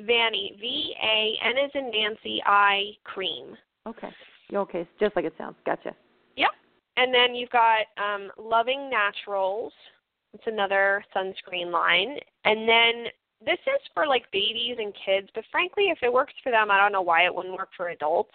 [0.03, 3.57] Vanny V A N is in Nancy I Cream.
[3.87, 4.09] okay.
[4.55, 5.57] Okay, just like it sounds.
[5.67, 5.95] Gotcha.
[6.37, 6.51] Yep.
[6.97, 9.73] And then you've got um, Loving Naturals.
[10.35, 12.17] It's another sunscreen line.
[12.45, 13.07] And then
[13.45, 16.79] this is for like babies and kids, but frankly, if it works for them, I
[16.79, 18.35] don't know why it wouldn't work for adults.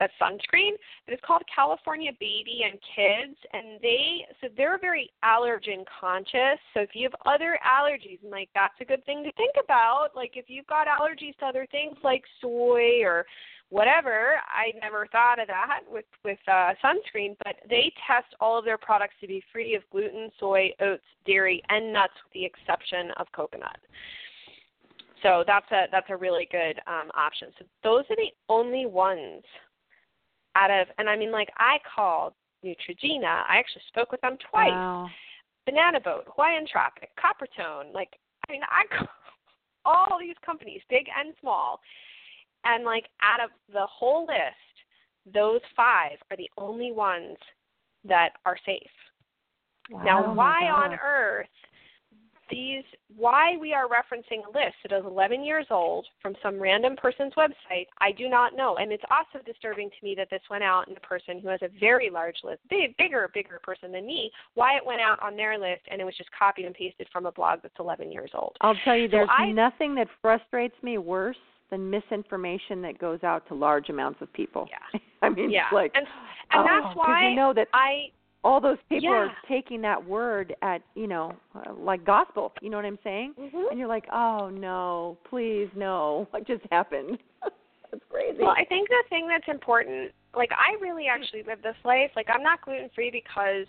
[0.00, 0.74] That sunscreen.
[1.08, 6.60] It's called California Baby and Kids, and they so they're very allergen conscious.
[6.72, 10.10] So if you have other allergies, and like that's a good thing to think about.
[10.14, 13.26] Like if you've got allergies to other things like soy or
[13.70, 14.34] whatever.
[14.48, 18.78] I never thought of that with with uh, sunscreen, but they test all of their
[18.78, 23.26] products to be free of gluten, soy, oats, dairy, and nuts, with the exception of
[23.32, 23.78] coconut.
[25.22, 27.48] So that's a that's a really good um, option.
[27.58, 29.42] So those are the only ones
[30.54, 32.32] out of, and I mean, like I called
[32.64, 33.44] Neutrogena.
[33.48, 34.70] I actually spoke with them twice.
[34.70, 35.08] Wow.
[35.66, 37.92] Banana Boat, Hawaiian Tropic, Coppertone.
[37.92, 38.10] Like
[38.48, 39.08] I mean, I call
[39.84, 41.80] all these companies, big and small,
[42.64, 47.36] and like out of the whole list, those five are the only ones
[48.04, 48.82] that are safe.
[49.90, 50.02] Wow.
[50.04, 51.46] Now, Oh why on earth
[52.50, 52.84] these
[53.16, 57.32] why we are referencing a list that is 11 years old from some random person's
[57.34, 58.76] website, I do not know.
[58.76, 61.60] And it's also disturbing to me that this went out in a person who has
[61.62, 65.36] a very large list, big, bigger, bigger person than me, why it went out on
[65.36, 68.30] their list and it was just copied and pasted from a blog that's 11 years
[68.34, 68.56] old.
[68.60, 71.36] I'll tell you, So there's I- nothing that frustrates me worse
[71.70, 74.68] than misinformation that goes out to large amounts of people.
[74.70, 75.00] Yeah.
[75.22, 75.64] I mean, yeah.
[75.72, 76.06] like, and
[76.52, 78.10] and oh, that's why you know that I
[78.44, 82.52] all those people are taking that word at you know uh, like gospel.
[82.62, 83.34] You know what I'm saying?
[83.38, 83.70] Mhm.
[83.70, 87.18] And you're like, oh no, please no, what just happened?
[87.90, 88.38] That's crazy.
[88.40, 92.10] Well, I think the thing that's important, like I really actually live this life.
[92.16, 93.66] Like I'm not gluten free because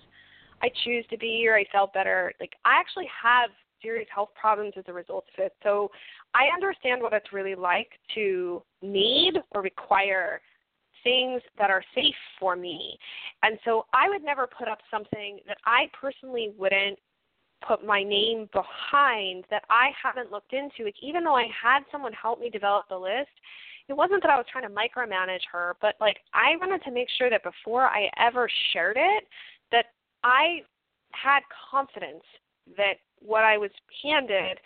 [0.61, 2.33] I choose to be or I felt better.
[2.39, 3.49] Like I actually have
[3.81, 5.53] serious health problems as a result of it.
[5.63, 5.89] So
[6.33, 10.41] I understand what it's really like to need or require
[11.03, 12.97] things that are safe for me.
[13.43, 16.99] And so I would never put up something that I personally wouldn't
[17.67, 20.85] put my name behind that I haven't looked into.
[20.85, 23.29] Like even though I had someone help me develop the list,
[23.87, 27.07] it wasn't that I was trying to micromanage her, but like I wanted to make
[27.17, 29.23] sure that before I ever shared it,
[29.71, 29.87] that
[30.23, 30.61] I
[31.11, 32.23] had confidence
[32.77, 33.71] that what I was
[34.03, 34.59] handed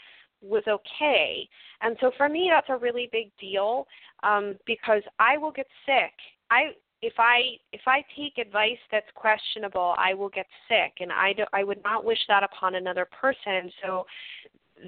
[0.43, 1.47] was okay.
[1.81, 3.87] And so for me, that's a really big deal
[4.23, 6.13] um, because I will get sick.
[6.51, 6.71] I
[7.01, 11.43] if I if I take advice that's questionable, I will get sick, and I do,
[11.51, 13.69] I would not wish that upon another person.
[13.83, 14.05] So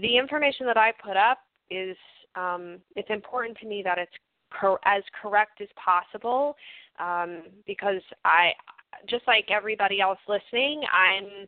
[0.01, 1.39] the information that I put up
[1.70, 1.97] is
[2.36, 4.12] um, it's important to me that it's
[4.60, 6.56] cor- as correct as possible
[6.99, 8.51] um, because I
[9.10, 11.47] just like everybody else listening, I'm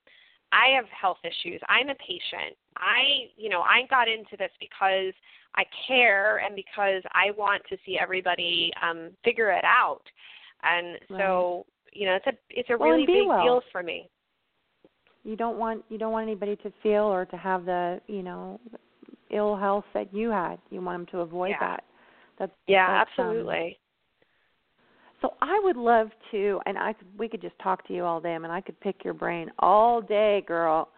[0.52, 1.62] I have health issues.
[1.70, 2.56] I'm a patient.
[2.78, 5.14] I, you know, I got into this because
[5.56, 10.04] I care and because I want to see everybody um figure it out.
[10.64, 13.43] And so, you know, it's a it's a Well, really big well.
[13.43, 14.10] deal for me.
[15.24, 18.60] you don't want you don't want anybody to feel or to have the you know
[19.32, 20.58] ill health that you had.
[20.70, 21.60] You want them to avoid Yeah.
[21.60, 21.84] that.
[22.39, 23.80] That's Yeah, that's, um, absolutely.
[25.22, 28.22] So I would love to, and I could, we could just talk to you all
[28.22, 28.36] day.
[28.36, 30.89] I mean, I could pick your brain all day, girl.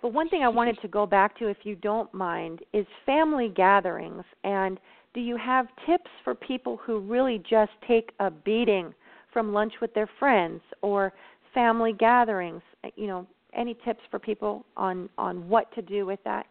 [0.00, 3.48] But one thing I wanted to go back to, if you don't mind, is family
[3.48, 4.22] gatherings.
[4.44, 4.78] And
[5.12, 8.94] do you have tips for people who really just take a beating
[9.32, 11.12] from lunch with their friends or
[11.52, 12.62] family gatherings?
[12.84, 16.46] Uh, you know, any tips for people on on what to do with that?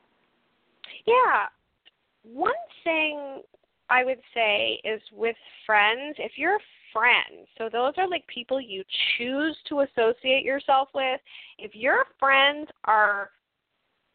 [1.06, 1.46] Yeah.
[2.24, 2.54] One
[2.84, 3.42] thing
[3.90, 6.60] I would say is with friends, if you're
[6.94, 8.84] friends, so those are like people you
[9.18, 11.20] choose to associate yourself with,
[11.58, 13.32] if your friends are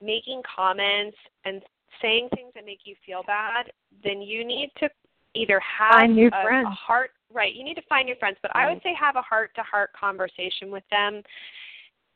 [0.00, 1.60] making comments and
[2.00, 3.66] saying things that make you feel bad,
[4.04, 4.88] then you need to
[5.34, 6.66] either have find new a, friends.
[6.66, 9.22] a heart right, you need to find new friends, but I would say have a
[9.22, 11.22] heart to heart conversation with them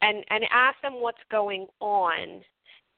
[0.00, 2.42] and and ask them what's going on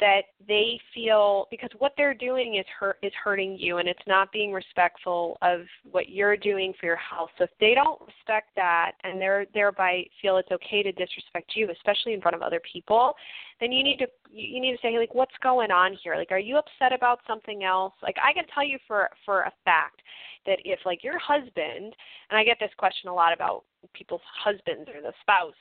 [0.00, 4.32] that they feel because what they're doing is hurt is hurting you and it's not
[4.32, 7.30] being respectful of what you're doing for your health.
[7.38, 11.70] So if they don't respect that and they're thereby feel it's okay to disrespect you,
[11.70, 13.14] especially in front of other people,
[13.60, 16.16] then you need to you need to say like what's going on here?
[16.16, 17.94] Like are you upset about something else?
[18.02, 20.02] Like I can tell you for for a fact
[20.46, 21.94] that if like your husband
[22.30, 25.54] and I get this question a lot about people's husbands or the spouse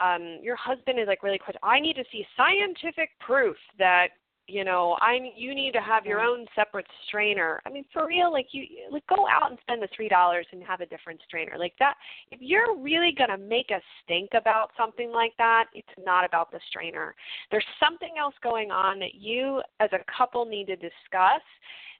[0.00, 1.56] um, your husband is like really quick.
[1.62, 4.08] I need to see scientific proof that
[4.46, 7.60] you know I you need to have your own separate strainer.
[7.66, 10.62] I mean, for real, like you like go out and spend the three dollars and
[10.64, 11.94] have a different strainer like that.
[12.30, 16.60] If you're really gonna make a stink about something like that, it's not about the
[16.68, 17.14] strainer.
[17.50, 21.42] There's something else going on that you as a couple need to discuss,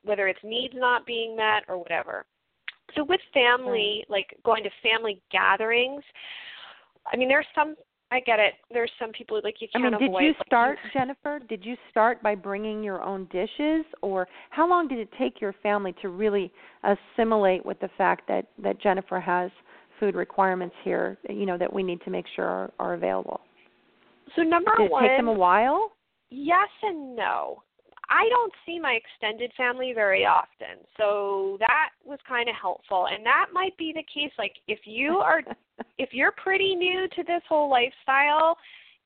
[0.05, 2.25] whether it's needs not being met or whatever.
[2.97, 6.03] So with family, like going to family gatherings,
[7.13, 7.77] I mean, there's some
[8.13, 8.55] I get it.
[8.73, 11.41] There's some people who like you I can't mean, did you like, start, Jennifer?
[11.49, 15.55] Did you start by bringing your own dishes, or how long did it take your
[15.63, 16.51] family to really
[16.83, 19.51] assimilate with the fact that that Jennifer has
[20.01, 21.19] food requirements here?
[21.29, 23.41] You know that we need to make sure are, are available.
[24.35, 25.93] So number Did it one, take them a while?
[26.31, 27.63] yes and no.
[28.11, 33.07] I don't see my extended family very often, so that was kind of helpful.
[33.07, 34.33] And that might be the case.
[34.37, 35.43] Like if you are,
[35.99, 38.57] if you're pretty new to this whole lifestyle,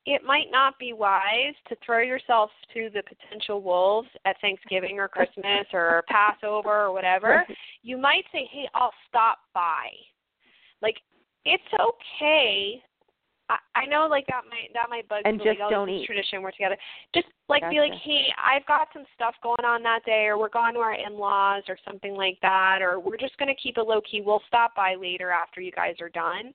[0.07, 5.09] it might not be wise to throw yourself to the potential wolves at Thanksgiving or
[5.09, 7.45] Christmas or Passover or whatever.
[7.83, 9.89] You might say, "Hey, I'll stop by."
[10.81, 10.97] Like
[11.45, 12.83] it's okay
[13.51, 15.91] I, I know like that might that might bug And people, just like, oh, don't
[15.91, 16.07] eat.
[16.07, 16.77] tradition we're together.
[17.15, 20.49] Just like be like, hey, I've got some stuff going on that day, or we're
[20.49, 23.83] going to our in-laws, or something like that, or we're just going to keep it
[23.83, 24.23] low key.
[24.25, 26.53] We'll stop by later after you guys are done.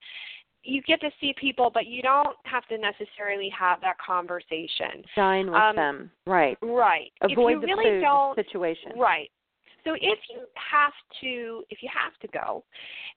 [0.64, 5.04] You get to see people, but you don't have to necessarily have that conversation.
[5.16, 6.58] Dine with Um, them, right?
[6.62, 7.12] Right.
[7.22, 8.92] if Avoid you the really food don't, situation.
[8.98, 9.30] Right.
[9.84, 12.64] So if you have to if you have to go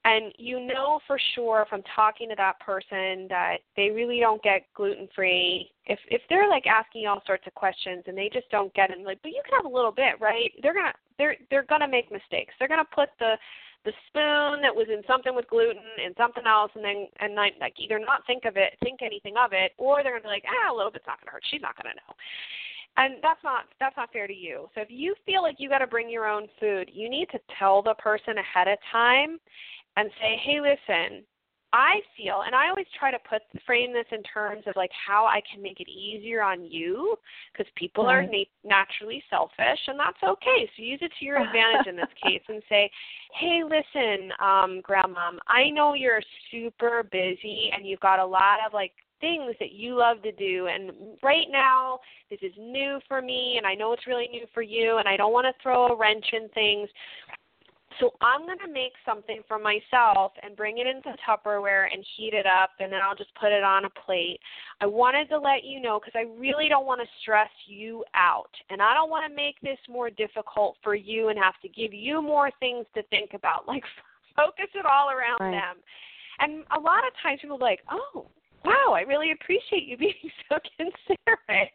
[0.05, 4.67] and you know for sure from talking to that person that they really don't get
[4.75, 8.73] gluten free, if if they're like asking all sorts of questions and they just don't
[8.75, 10.51] get it, like, but you can have a little bit, right?
[10.63, 12.55] They're gonna they're they're gonna make mistakes.
[12.59, 13.35] They're gonna put the
[13.85, 17.55] the spoon that was in something with gluten and something else and then and like,
[17.61, 20.45] like either not think of it think anything of it or they're gonna be like
[20.47, 22.15] ah a little bit's not gonna hurt she's not gonna know
[22.97, 25.79] and that's not that's not fair to you so if you feel like you got
[25.79, 29.39] to bring your own food you need to tell the person ahead of time
[29.97, 31.25] and say hey listen
[31.73, 35.25] i feel and i always try to put frame this in terms of like how
[35.25, 37.17] i can make it easier on you
[37.53, 38.47] because people are Right.
[38.65, 42.43] na- naturally selfish and that's okay so use it to your advantage in this case
[42.49, 42.91] and say
[43.41, 46.21] hey listen um grandmom i know you're
[46.51, 48.93] super busy and you've got a lot of like
[49.23, 50.91] things that you love to do and
[51.23, 51.99] right now
[52.29, 55.17] this is new for me and I know it's really new for you and I
[55.17, 56.91] don't want to throw a wrench in things.
[58.01, 62.33] So I'm going to make something for myself and bring it into Tupperware and heat
[62.35, 64.41] it up and then I'll just put it on a plate.
[64.81, 68.51] I wanted to let you know because I really don't want to stress you out
[68.71, 71.93] and I don't want to make this more difficult for you and have to give
[71.93, 73.65] you more things to think about.
[73.73, 73.85] Like
[74.35, 75.53] focus it all around Right.
[75.53, 75.77] them.
[76.41, 78.27] And a lot of times people are like, "Oh,
[78.65, 80.15] wow, I really appreciate you being
[80.49, 81.73] so considerate.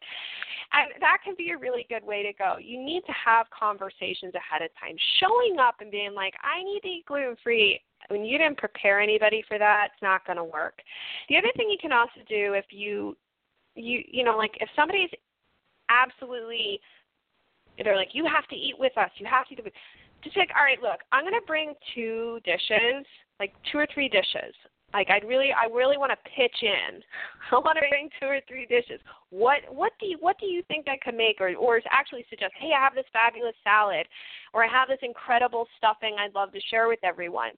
[0.73, 2.55] And that can be a really good way to go.
[2.59, 4.95] You need to have conversations ahead of time.
[5.19, 7.79] Showing up and being like, I need to eat gluten free
[8.09, 10.79] when you didn't prepare anybody for that, it's not going to work.
[11.29, 13.17] The other thing you can also do if you
[13.75, 15.09] you you know like if somebody's
[15.89, 16.79] absolutely
[17.83, 19.73] they're like you have to eat with us, you have to eat with
[20.23, 23.05] just like, all right, look, I'm going to bring two dishes,
[23.39, 24.53] like two or three dishes.
[24.93, 27.01] Like I'd really, I really want to pitch in.
[27.51, 28.99] I want to bring two or three dishes.
[29.29, 32.53] What, what do you, what do you think I could make, or, or actually suggest?
[32.59, 34.07] Hey, I have this fabulous salad,
[34.53, 37.51] or I have this incredible stuffing I'd love to share with everyone.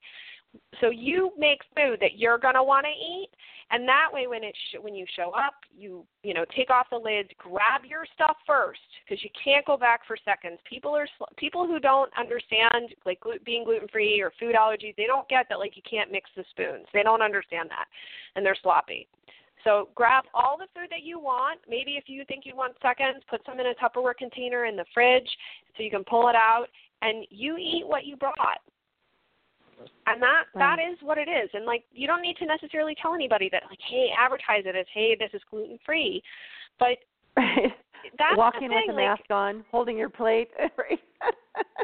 [0.81, 3.29] So you make food that you're going to want to eat,
[3.71, 6.87] and that way when it sh- when you show up, you you know take off
[6.89, 10.57] the lids, grab your stuff first because you can't go back for seconds.
[10.67, 15.05] People are sl- people who don't understand like being gluten free or food allergies, they
[15.05, 16.87] don't get that like you can't mix the spoons.
[16.93, 17.85] They don't understand that,
[18.35, 19.07] and they're sloppy.
[19.63, 21.59] So grab all the food that you want.
[21.67, 24.85] Maybe if you think you want seconds, put some in a Tupperware container in the
[24.93, 25.29] fridge
[25.75, 26.67] so you can pull it out,
[27.01, 28.61] and you eat what you brought
[30.07, 30.91] and that that Right.
[30.91, 33.79] is what it is and like you don't need to necessarily tell anybody that like
[33.89, 36.21] hey advertise it as hey this is gluten free
[36.79, 36.97] but
[38.17, 40.99] that's walking with a like, mask on, holding your plate, right?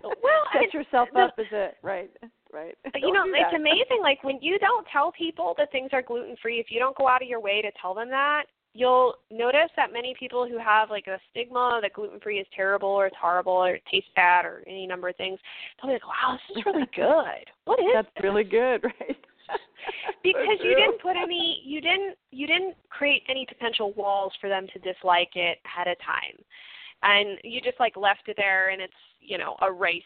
[0.03, 0.13] Well,
[0.53, 2.09] set yourself the- up as a right,
[2.53, 2.75] right.
[2.83, 3.99] But you Don't know, it's amazing.
[4.01, 7.07] Like when you don't tell people that things are gluten free, if you don't go
[7.07, 8.43] out of your way to tell them that,
[8.75, 12.89] you'll notice that many people who have like a stigma that gluten free is terrible
[12.89, 15.39] or it's horrible or it tastes bad or any number of things,
[15.81, 17.49] they'll be like, "Wow, this is really good.
[17.63, 19.17] What is That's this?" really good, right?
[20.23, 24.67] because you didn't put any you didn't you didn't create any potential walls for them
[24.73, 26.35] to dislike it ahead of time
[27.03, 30.01] and you just like left it there and it's you know a race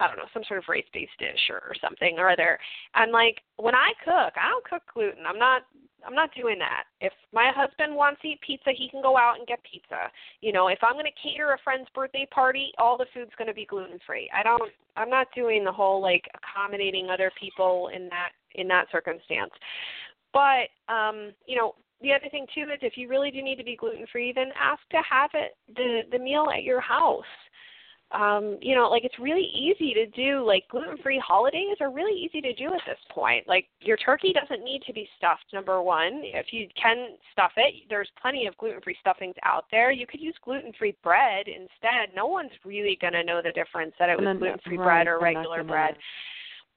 [0.00, 2.58] i don't know some sort of race based dish or, or something or other
[2.96, 5.62] and like when i cook i don't cook gluten i'm not
[6.06, 6.84] i'm not doing that.
[7.00, 10.10] If my husband wants to eat pizza he can go out and get pizza.
[10.40, 13.48] You know if i'm going to cater a friend's birthday party all the food's going
[13.48, 17.90] to be gluten free i don't i'm not doing the whole like accommodating other people
[17.94, 19.52] in that in that circumstance.
[20.32, 23.64] But um you know the other thing too is if you really do need to
[23.64, 27.24] be gluten free then ask to have it the the meal at your house
[28.14, 32.18] um you know like it's really easy to do like gluten free holidays are really
[32.18, 33.46] easy to do at this point.
[33.48, 36.20] Like your turkey doesn't need to be stuffed number one.
[36.22, 39.90] If you can stuff it there's plenty of gluten free stuffings out there.
[39.90, 42.14] You could use gluten free bread instead.
[42.14, 45.06] No one's really going to know the difference that it was gluten free right, bread
[45.06, 45.96] or regular bread.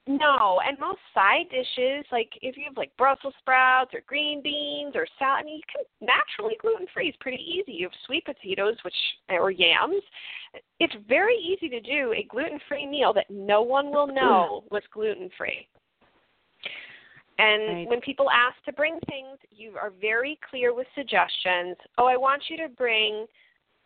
[0.08, 4.94] No, and most side dishes, like if you have like Brussels sprouts or green beans
[4.96, 7.74] or salad, I mean, you can naturally gluten free is pretty easy.
[7.74, 8.96] You have sweet potatoes, which
[9.30, 10.02] or yams.
[10.80, 14.72] It's very easy to do a gluten free meal that no one will know mm.
[14.72, 15.68] was gluten free.
[17.40, 17.88] And Right.
[17.88, 21.78] when people ask to bring things, you are very clear with suggestions.
[21.98, 23.28] Oh, I want you to bring,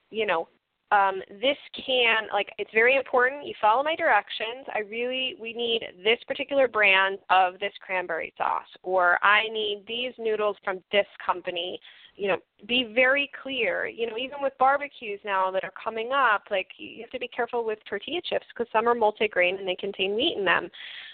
[0.09, 0.47] you know,
[0.91, 3.45] um, this can like it's very important.
[3.45, 4.65] You follow my directions.
[4.73, 10.13] I really we need this particular brand of this cranberry sauce or i need these
[10.17, 11.79] noodles from this company
[12.15, 12.37] you know
[12.67, 17.01] be very clear you know even with barbecues now that are coming up like you
[17.01, 20.35] have to be careful with tortilla chips because some are multigrain and they contain wheat
[20.37, 20.69] in them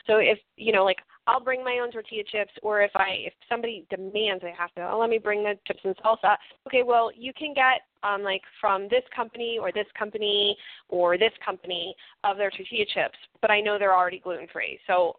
[0.05, 3.33] so if you know like I'll bring my own tortilla chips, or if I if
[3.49, 6.37] somebody demands I have to, oh, let me bring the chips and salsa.
[6.67, 10.55] Okay, well you can get um like from this company or this company
[10.87, 11.93] or this company
[12.23, 14.79] of their tortilla chips, but I know they're already gluten free.
[14.87, 15.17] So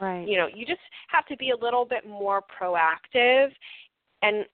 [0.00, 0.26] Right.
[0.26, 3.50] you know you just have to be a little bit more proactive
[4.22, 4.44] and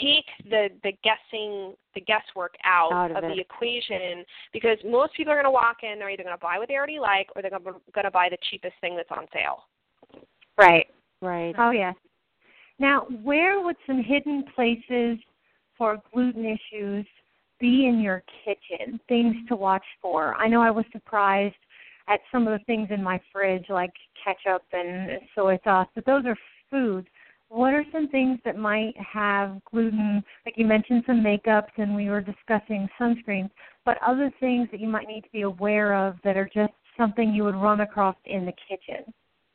[0.00, 5.36] take the the guessing the guesswork out, Out of the equation because most people are
[5.36, 7.50] going to walk in they're either going to buy what they already like or they're
[7.50, 9.64] going to buy the cheapest thing that's on sale
[10.58, 10.86] Right.
[11.20, 11.54] Right.
[11.58, 11.94] Oh yes.
[12.78, 15.18] Now, where would some hidden places
[15.78, 17.06] for gluten issues
[17.58, 19.00] be in your kitchen?
[19.08, 20.34] Things to watch for.
[20.34, 21.54] I know I was surprised
[22.08, 26.24] at some of the things in my fridge, like ketchup and soy sauce, but those
[26.26, 26.36] are
[26.70, 27.08] foods.
[27.48, 30.22] What are some things that might have gluten?
[30.44, 33.50] Like you mentioned some makeups, and we were discussing sunscreens,
[33.84, 37.32] but other things that you might need to be aware of that are just something
[37.32, 39.12] you would run across in the kitchen.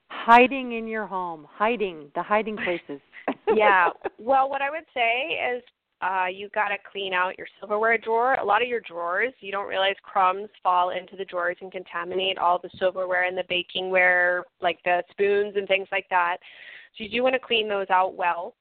[0.09, 1.47] Hiding in your home.
[1.49, 2.11] Hiding.
[2.15, 3.01] The hiding places.
[3.55, 3.89] yeah.
[4.19, 5.63] Well, what I would say is
[6.01, 8.35] uh, you got to clean out your silverware drawer.
[8.35, 12.37] A lot of your drawers, you don't realize crumbs fall into the drawers and contaminate
[12.37, 16.37] all the silverware and the bakingware, like the spoons and things like that.
[16.97, 18.55] So you do want to clean those out well.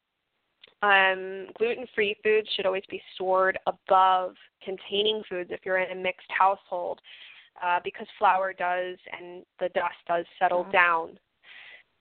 [0.83, 6.31] Um, gluten-free foods should always be stored above containing foods if you're in a mixed
[6.31, 7.01] household,
[7.63, 11.19] uh, because flour does and the dust does settle down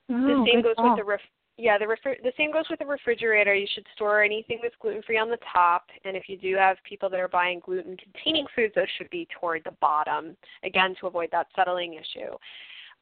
[0.10, 1.22] the Oh, same goes with the ref-
[1.58, 3.54] yeah the refri- the same goes with the refrigerator.
[3.54, 6.78] You should store anything that's gluten free on the top, and if you do have
[6.84, 11.06] people that are buying gluten containing foods, those should be toward the bottom again to
[11.08, 12.32] avoid that settling issue.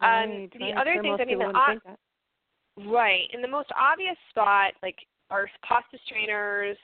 [0.02, 0.78] Um, Right, the right.
[0.78, 2.00] other things, I mean, the wouldn't o- think that.
[2.86, 3.28] Right.
[3.34, 4.98] And the most obvious spot, like,
[5.30, 6.78] are pasta strainers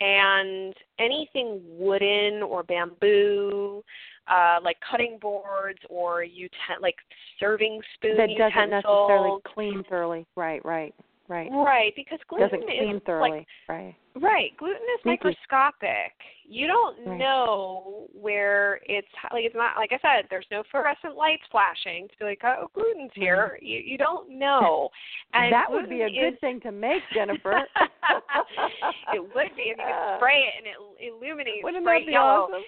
[0.00, 3.82] and anything wooden or bamboo,
[4.28, 6.94] uh, like cutting boards or uten- like
[7.40, 10.24] serving spoon that doesn't necessarily clean thoroughly.
[10.36, 10.94] Right, right,
[11.28, 11.50] right.
[11.50, 13.30] Right, because gluten Doesn't clean is thoroughly.
[13.30, 13.96] like right.
[14.20, 14.56] Right.
[14.56, 16.12] Gluten is microscopic.
[16.44, 17.18] You don't Right.
[17.18, 20.26] know where it's like it's not like I said.
[20.30, 23.58] There's no fluorescent lights flashing to be like, oh, gluten's here.
[23.60, 24.88] You you don't know.
[25.34, 27.60] And that would be a good is- thing to make, Jennifer.
[29.14, 32.12] it would be if you could spray it and it illuminates Wouldn't bright that be
[32.12, 32.48] yellow.
[32.50, 32.62] awesome?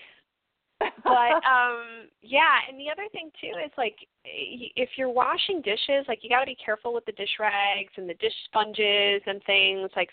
[1.04, 6.20] but um yeah and the other thing too is like if you're washing dishes like
[6.22, 9.90] you got to be careful with the dish rags and the dish sponges and things
[9.94, 10.08] like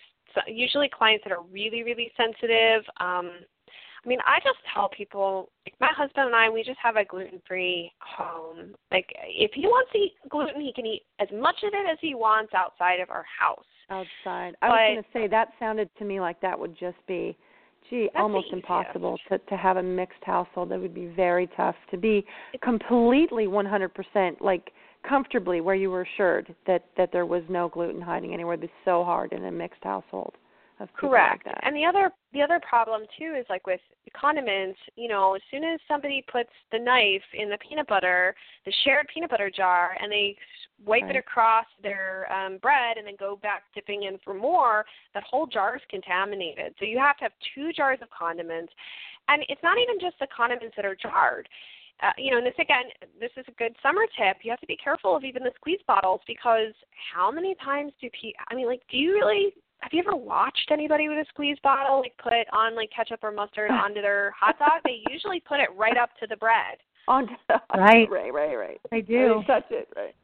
[0.48, 3.32] usually clients that are really really sensitive um
[4.06, 7.04] I mean, I just tell people, like my husband and I, we just have a
[7.04, 8.74] gluten-free home.
[8.90, 11.98] Like, if he wants to eat gluten, he can eat as much of it as
[12.00, 13.66] he wants outside of our house.
[13.90, 14.56] outside.
[14.62, 17.36] I But- was going to say that sounded to me like that would just be
[17.90, 20.70] gee, almost impossible to to have a mixed household.
[20.70, 22.26] That would be very tough to be
[22.62, 24.72] completely 100% like
[25.08, 28.56] comfortably where you were assured that that there was no gluten hiding anywhere.
[28.56, 30.34] It'd so hard in a mixed household.
[30.80, 31.48] Of Correct.
[31.48, 31.56] Like.
[31.64, 33.80] And the other the other problem too is like with
[34.20, 38.72] condiments, you know, as soon as somebody puts the knife in the peanut butter, the
[38.84, 40.38] shared peanut butter jar, and they
[40.86, 41.16] wipe Right.
[41.16, 44.86] it across their um, bread and then go back dipping in for more,
[45.16, 46.76] that whole jar is contaminated.
[46.78, 48.72] So you have to have two jars of condiments,
[49.30, 51.50] and it's not even just the condiments that are jarred.
[52.04, 52.84] Uh, you know, and this again,
[53.20, 54.38] this is a good summer tip.
[54.44, 56.74] You have to be careful of even the squeeze bottles because
[57.14, 58.40] how many times do people?
[58.50, 62.00] I mean, like, do you really have you ever watched anybody with a squeeze bottle
[62.00, 64.82] like put on like ketchup or mustard onto their hot dog?
[64.84, 66.78] They usually put it right up to the bread.
[67.08, 67.28] On
[67.76, 68.10] Right.
[68.12, 68.82] right, right, right.
[68.92, 69.42] They Or do.
[69.42, 70.16] They touch it, right.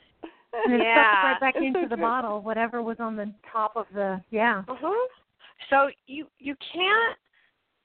[0.53, 1.05] And it Yeah.
[1.05, 2.05] sucks right back It's into so the true.
[2.05, 4.63] bottle, whatever was on the top of the yeah.
[4.67, 5.07] Uh-huh.
[5.69, 7.17] So you you can't.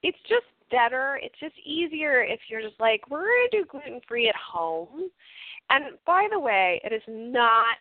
[0.02, 1.18] It's just better.
[1.22, 5.10] It's just easier if you're just like we're gonna do gluten free at home.
[5.70, 7.76] And by the way, it is not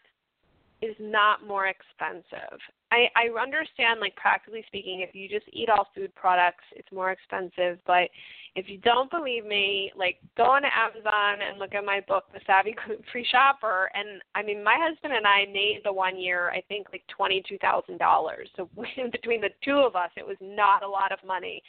[0.81, 2.59] is not more expensive.
[2.91, 7.11] I I understand like practically speaking, if you just eat all food products, it's more
[7.11, 7.79] expensive.
[7.85, 8.09] But
[8.55, 12.25] if you don't believe me, like go on to Amazon and look at my book,
[12.33, 13.89] The Savvy Gluten Free Shopper.
[13.93, 17.43] And I mean, my husband and I made the one year, I think, like twenty
[17.47, 18.49] two thousand dollars.
[18.55, 18.69] So
[19.11, 21.61] between the two of us, it was not a lot of money.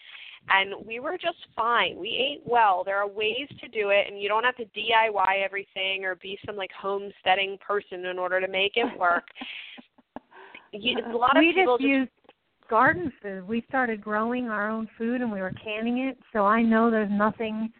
[0.50, 1.98] And we were just fine.
[1.98, 2.82] We ate well.
[2.84, 6.38] There are ways to do it, and you don't have to DIY everything or be
[6.46, 9.24] some like homesteading person in order to make it work.
[10.72, 12.10] you, a lot of we people just used
[12.68, 13.46] garden food.
[13.46, 17.10] We started growing our own food and we were canning it, so I know there's
[17.10, 17.72] nothing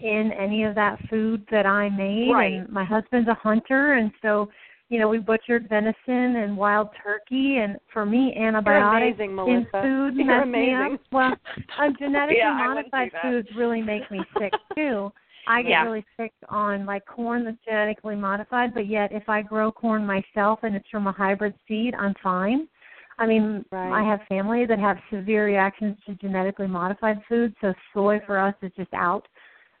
[0.00, 2.30] in any of that food that I made.
[2.32, 2.52] Right.
[2.54, 4.48] And my husband's a hunter, and so
[4.88, 7.58] you know we butchered venison and wild turkey.
[7.58, 10.98] And for me, antibiotics amazing, in food You're amazing.
[11.12, 11.36] Well,
[11.78, 15.12] uh, genetically Yeah, modified foods really make me sick too.
[15.48, 15.84] I get Yeah.
[15.84, 20.60] really sick on like corn that's genetically modified, but yet if I grow corn myself
[20.62, 22.68] and it's from a hybrid seed, I'm fine.
[23.18, 23.92] I mean, Right.
[23.92, 28.54] I have family that have severe reactions to genetically modified foods, so soy for us
[28.62, 29.26] is just out.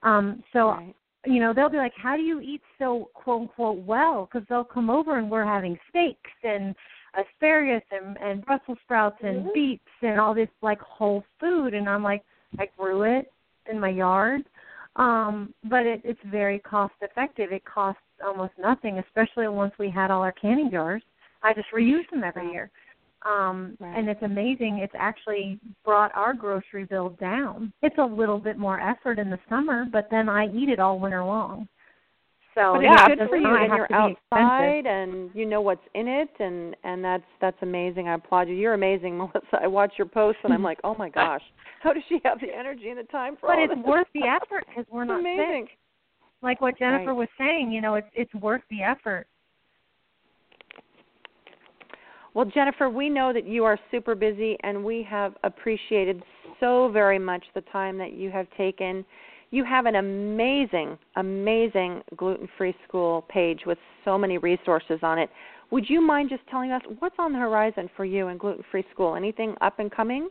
[0.02, 0.94] Um, so Right.
[1.26, 4.64] You know they'll be like, "How do you eat so quote unquote well?" Because they'll
[4.64, 6.74] come over and we're having steaks and
[7.14, 9.54] asparagus and and Brussels sprouts and Mhm.
[9.54, 12.22] beets and all this like whole food, and I'm like,
[12.58, 13.32] I grew it
[13.66, 14.44] in my yard,
[14.96, 17.52] um, but it, it's very cost effective.
[17.52, 21.02] It costs almost nothing, especially once we had all our canning jars.
[21.42, 22.70] I just reuse them every year.
[23.24, 23.96] Um, Right.
[23.96, 24.78] and it's amazing.
[24.78, 27.72] It's actually brought our grocery bill down.
[27.82, 30.98] It's a little bit more effort in the summer, but then I eat it all
[30.98, 31.68] winter long.
[32.54, 34.16] So But yeah, it's good for you, and you're to be expensive.
[34.32, 38.08] outside, and you know what's in it, and and that's that's amazing.
[38.08, 38.54] I applaud you.
[38.54, 39.60] You're amazing, Melissa.
[39.60, 41.42] I watch your posts, and I'm like, oh my gosh,
[41.82, 43.90] how does she have the energy and the time for But all But it's this?
[43.90, 45.66] worth the effort because we're not amazing.
[45.68, 45.78] sick.
[46.42, 47.16] Like what Jennifer Right.
[47.16, 49.26] was saying, you know, it's it's worth the effort.
[52.36, 56.22] Well, Jennifer, we know that you are super busy, and we have appreciated
[56.60, 59.06] so very much the time that you have taken.
[59.52, 65.30] You have an amazing, amazing gluten free school page with so many resources on it.
[65.70, 68.84] Would you mind just telling us what's on the horizon for you in gluten free
[68.92, 69.16] school?
[69.16, 70.28] Anything up and coming?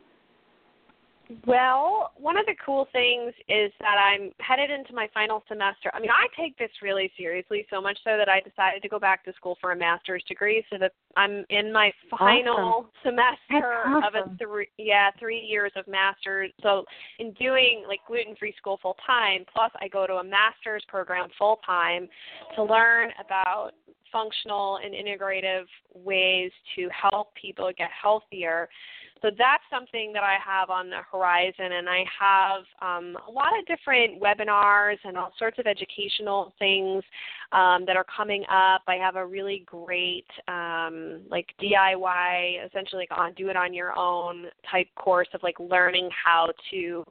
[1.46, 5.90] Well, one of the cool things is that I'm headed into my final semester.
[5.94, 9.00] I mean, I take this really seriously, so much so that I decided to go
[9.00, 14.08] back to school for a master's degree, so that I'm in my final semester That's
[14.08, 16.52] of a three yeah three years of masters.
[16.62, 16.86] So
[17.20, 21.30] in doing like gluten free school full time, plus I go to a master's program
[21.38, 22.08] full time
[22.56, 23.72] to learn about
[24.12, 28.70] functional and integrative ways to help people get healthier.
[29.22, 33.58] So that's something that I have on the horizon, and I have um, a lot
[33.58, 37.04] of different webinars and all sorts of educational things
[37.52, 38.82] um, that are coming up.
[38.88, 43.98] I have a really great um, like DIY, essentially like on do it on your
[43.98, 47.06] own type course of like learning how to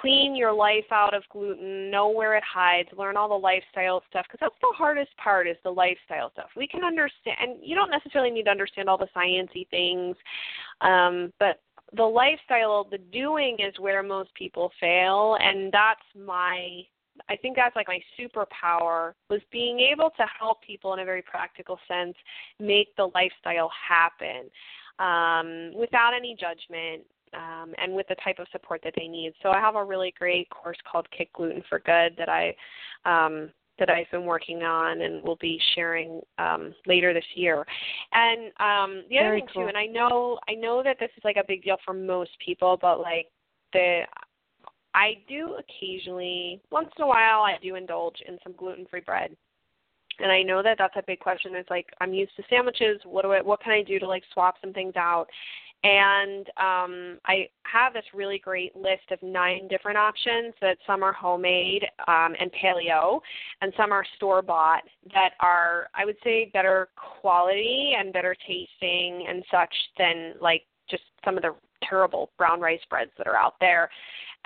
[0.00, 4.26] clean your life out of gluten, know where it hides, learn all the lifestyle stuff
[4.26, 6.50] because that's the hardest part is the lifestyle stuff.
[6.56, 10.16] We can understand and you don't necessarily need to understand all the sciencey things.
[10.80, 11.60] Um, but
[11.96, 16.82] the lifestyle, the doing is where most people fail and that's my
[17.28, 21.22] I think that's like my superpower was being able to help people in a very
[21.22, 22.16] practical sense
[22.58, 24.50] make the lifestyle happen
[24.98, 27.02] um, without any judgment
[27.34, 29.32] um, and with the type of support that they need.
[29.42, 32.54] So I have a really great course called Kick Gluten for Good that I
[33.04, 37.66] um, that I've been working on and will be sharing um, later this year.
[38.12, 39.62] And um, the other Very thing cool.
[39.62, 42.30] too, and I know I know that this is like a big deal for most
[42.44, 43.26] people, but like
[43.72, 44.02] the
[44.94, 49.36] I do occasionally, once in a while, I do indulge in some gluten-free bread.
[50.20, 51.56] And I know that that's a big question.
[51.56, 53.00] It's like I'm used to sandwiches.
[53.04, 53.42] What do I?
[53.42, 55.26] What can I do to like swap some things out?
[55.84, 61.12] And um, I have this really great list of nine different options that some are
[61.12, 63.20] homemade um, and paleo,
[63.60, 64.82] and some are store bought
[65.12, 66.88] that are, I would say, better
[67.20, 71.54] quality and better tasting and such than like just some of the
[71.86, 73.90] terrible brown rice breads that are out there.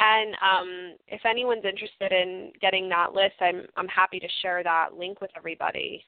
[0.00, 4.94] And um, if anyone's interested in getting that list, I'm I'm happy to share that
[4.98, 6.04] link with everybody.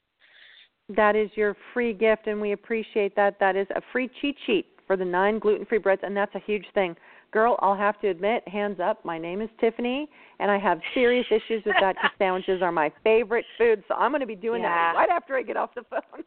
[0.89, 3.39] That is your free gift, and we appreciate that.
[3.39, 6.41] That is a free cheat sheet for the nine gluten free breads, and that's a
[6.41, 6.97] huge thing.
[7.31, 10.09] Girl, I'll have to admit, hands up, my name is Tiffany,
[10.41, 14.11] and I have serious issues with that because sandwiches are my favorite food, so I'm
[14.11, 14.93] going to be doing yeah.
[14.93, 16.01] that right after I get off the phone.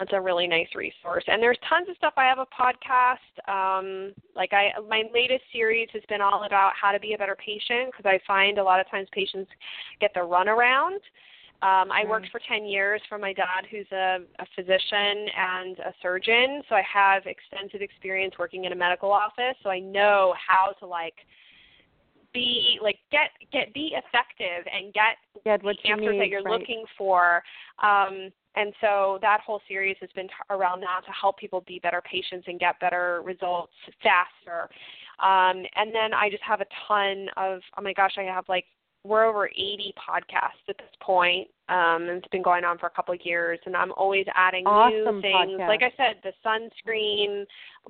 [0.00, 2.14] It's a really nice resource, and there's tons of stuff.
[2.16, 3.14] I have a podcast.
[3.48, 7.36] Um, like I, my latest series has been all about how to be a better
[7.36, 9.50] patient because I find a lot of times patients
[10.00, 10.98] get the runaround.
[11.62, 15.94] Um, I worked for 10 years for my dad, who's a, a physician and a
[16.02, 16.62] surgeon.
[16.68, 19.56] So I have extensive experience working in a medical office.
[19.62, 21.14] So I know how to like
[22.34, 26.42] be like get get be effective and get, Get what the answers need, that you're
[26.42, 26.60] right.
[26.60, 27.42] looking for.
[27.82, 31.78] Um, and so that whole series has been t- around that to help people be
[31.78, 34.68] better patients and get better results faster.
[35.22, 38.66] Um, and then I just have a ton of oh my gosh, I have like
[39.04, 42.90] we're over 80 podcasts at this point, um, and it's been going on for a
[42.90, 43.58] couple of years.
[43.66, 45.60] And I'm always adding Awesome new things.
[45.60, 45.68] podcast.
[45.68, 47.44] Like I said, the sunscreen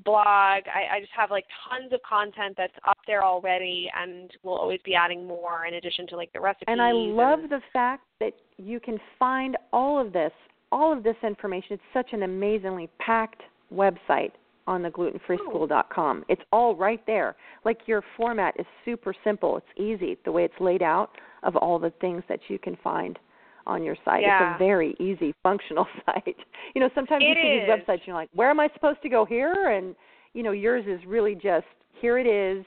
[0.04, 0.64] blog.
[0.66, 4.80] I, I just have like tons of content that's up there already, and we'll always
[4.84, 6.64] be adding more in addition to like the recipes.
[6.66, 10.32] And I love and, the fact that you can find all of this,
[10.72, 11.74] all of this information.
[11.74, 13.42] It's such an amazingly packed
[13.72, 14.32] website
[14.66, 16.20] on the glutenfreeschool.com.
[16.22, 16.24] Oh.
[16.28, 17.36] It's all right there.
[17.64, 19.56] Like your format is super simple.
[19.56, 21.10] It's easy the way it's laid out
[21.42, 23.18] of all the things that you can find
[23.66, 24.22] on your site.
[24.22, 24.52] Yeah.
[24.52, 26.36] It's a very easy functional site.
[26.74, 29.02] You know, sometimes you It see these websites and you're like, "Where am I supposed
[29.02, 29.94] to go here?" and
[30.32, 31.66] you know, yours is really just
[32.00, 32.64] here it is.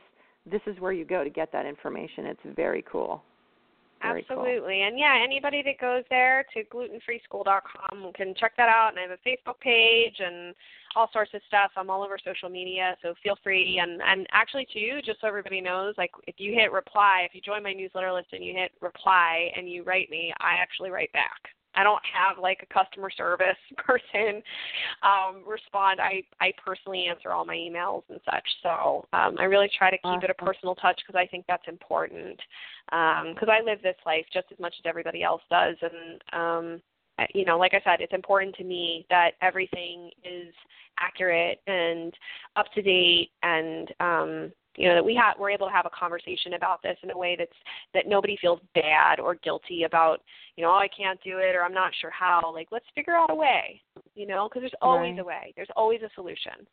[0.50, 2.26] This is where you go to get that information.
[2.26, 3.24] It's very cool.
[4.02, 4.40] Very cool.
[4.40, 4.84] Absolutely.
[4.84, 8.90] And yeah, anybody that goes there to glutenfreeschool.com can check that out.
[8.90, 10.54] And I have a Facebook page and
[10.96, 11.72] all sorts of stuff.
[11.76, 13.80] I'm all over social media, so feel free.
[13.82, 17.42] And and actually, too, just so everybody knows, like if you hit reply, if you
[17.42, 21.12] join my newsletter list and you hit reply and you write me, I actually write
[21.14, 21.50] back.
[21.78, 24.42] I don't have like a customer service person
[25.04, 26.02] um, respond.
[26.02, 28.48] I I personally answer all my emails and such.
[28.64, 31.68] So um, I really try to keep it a personal touch because I think that's
[31.68, 32.40] important.
[32.90, 36.82] Because I live this life just as much as everybody else does, and um,
[37.34, 40.54] you know, like I said, it's important to me that everything is
[41.00, 42.14] accurate and
[42.56, 45.90] up to date, and um, you know that we have we're able to have a
[45.90, 47.52] conversation about this in a way that's
[47.94, 50.22] that nobody feels bad or guilty about
[50.56, 52.52] you know oh, I can't do it or I'm not sure how.
[52.54, 53.82] Like let's figure out a way
[54.16, 55.20] you know because there's always Right.
[55.20, 55.54] a way.
[55.56, 56.66] There's always a solution.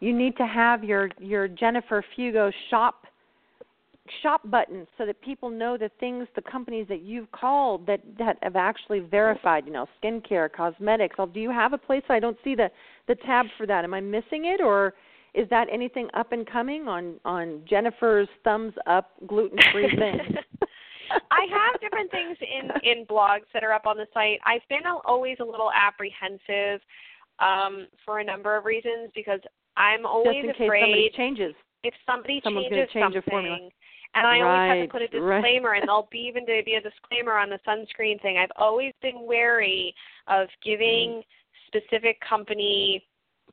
[0.00, 3.06] You need to have your your Jennifer Fugo shop
[4.22, 8.36] shop button so that people know the things the companies that you've called that that
[8.42, 11.16] have actually verified you know skincare cosmetics.
[11.18, 12.02] Oh, do you have a place?
[12.08, 12.70] I don't see the
[13.08, 13.84] the tab for that.
[13.84, 14.94] Am i missing it or
[15.34, 20.18] is that anything up and coming on on jennifer's thumbs up gluten free thing
[21.30, 24.38] I have different things in in blogs that are up on the site.
[24.46, 26.80] I've been always a little apprehensive
[27.40, 29.40] um, for a number of reasons because
[29.76, 33.70] I'm always just in case somebody afraid changes if somebody someone's changes change something.
[34.14, 35.36] And I always have to put a right.
[35.40, 38.38] disclaimer, and there'll be even to be a disclaimer on the sunscreen thing.
[38.38, 39.94] I've always been wary
[40.26, 41.22] of giving
[41.68, 43.04] specific company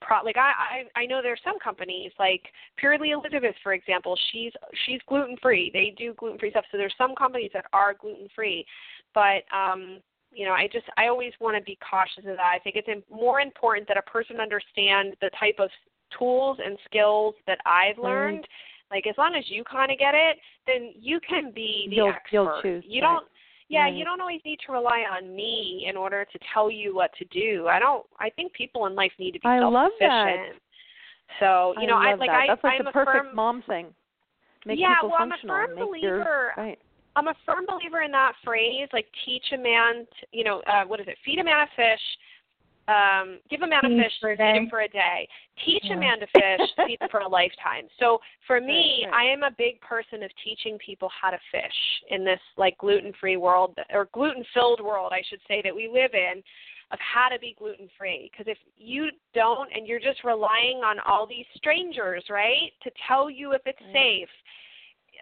[0.02, 2.42] pro like I, I I know there's some companies like
[2.78, 4.52] Purely Elizabeth for example she's
[4.86, 8.28] she's gluten free they do gluten free stuff so there's some companies that are gluten
[8.36, 8.66] free
[9.14, 10.00] but um
[10.32, 12.52] you know I just I always want to be cautious of that.
[12.54, 15.70] I think it's more important that a person understand the type of
[16.18, 18.04] tools and skills that I've Right.
[18.10, 18.48] learned.
[18.92, 22.10] Like as long as you kind of get it then you can be the You'll-
[22.10, 22.32] expert.
[22.32, 23.26] you'll choose, you don't
[23.70, 23.94] yeah, Right.
[23.94, 27.26] you don't always need to rely on me in order to tell you what to
[27.26, 27.68] do.
[27.68, 28.06] I don't.
[28.20, 30.54] I think people in life need to be I love self-sufficient.
[30.54, 31.40] that.
[31.40, 32.40] So you know, I I, like that.
[32.44, 33.94] I, that's like I'm the a perfect firm, mom thing
[34.66, 36.80] make Yeah, well, I'm a firm believer- right
[37.18, 40.84] I'm a firm believer in that phrase, like teach a man, t you know, uh,
[40.86, 41.18] what is it?
[41.26, 42.02] Feed a man a fish,
[42.88, 44.68] um, give a man Teach a fish, for him day.
[44.70, 45.28] for a day.
[45.66, 45.94] Teach Yeah.
[45.96, 47.88] a man to fish, feed for a lifetime.
[48.00, 49.28] So for me, Right, right.
[49.30, 53.38] I am a big person of teaching people how to fish in this like gluten-free
[53.38, 56.42] world or gluten-filled world, I should say, that we live in,
[56.92, 58.30] of how to be gluten-free.
[58.32, 63.30] Because if you don't, and you're just relying on all these strangers, right, to tell
[63.30, 63.94] you if it's Right.
[63.94, 64.30] safe,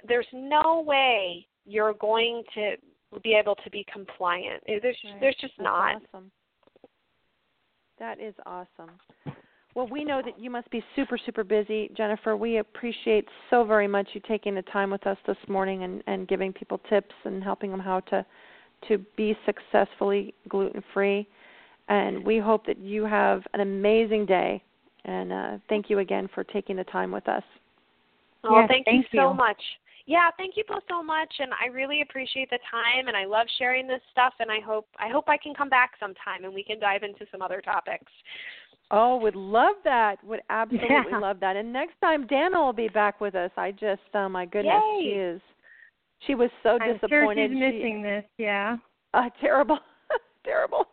[0.08, 2.76] there's no way you're going to
[3.24, 4.62] be able to be compliant.
[4.68, 5.96] There's there's just That's not.
[6.14, 6.32] Awesome.
[8.00, 8.92] That is awesome.
[9.74, 12.38] Well, we know that you must be super, super busy, Jennifer.
[12.38, 16.28] We appreciate so very much you taking the time with us this morning and, and
[16.28, 18.26] giving people tips and helping them how to
[18.90, 21.28] to be successfully gluten free.
[21.88, 24.62] And we hope that you have an amazing day.
[25.06, 27.44] And uh, thank you again for taking the time with us.
[28.44, 29.36] Oh, Yes, thank, thank you so you.
[29.36, 29.62] much.
[30.08, 33.48] Yeah, thank you both so much, and I really appreciate the time, and I love
[33.58, 36.64] sharing this stuff, and I hope I hope I can come back sometime and we
[36.64, 38.12] can dive into some other topics.
[38.92, 40.24] Oh, would love that.
[40.24, 41.18] Would absolutely Yeah.
[41.18, 41.56] love that.
[41.56, 43.50] And next time Danna will be back with us.
[43.58, 45.42] I just oh my goodness, she is
[46.28, 47.50] she was so I'm sure disappointed.
[47.50, 48.26] she's She- missing this.
[48.38, 48.78] Yeah.
[49.16, 49.80] uh, terrible.
[50.46, 50.86] terrible.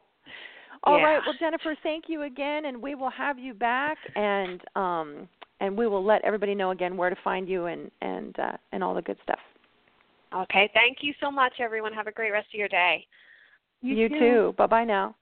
[0.85, 1.17] All right.
[1.17, 1.21] Yeah.
[1.27, 5.29] Well, Jennifer, thank you again and we will have you back and um
[5.63, 8.85] and we will let everybody know again where to find you and and uh and
[8.85, 9.39] all the good stuff.
[10.35, 11.93] Okay, thank you so much, everyone.
[11.93, 13.07] Have a great rest of your day.
[13.83, 14.55] You, too.
[14.57, 15.15] Bye-bye now.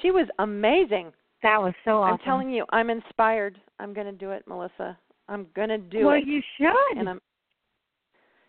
[0.00, 1.12] She was amazing.
[1.42, 2.14] That was so awesome.
[2.14, 3.60] I'm telling you, I'm inspired.
[3.78, 4.98] I'm going to do it, Melissa.
[5.28, 6.24] I'm going to do well, it.
[6.24, 6.98] Well, you should.
[6.98, 7.20] and I'm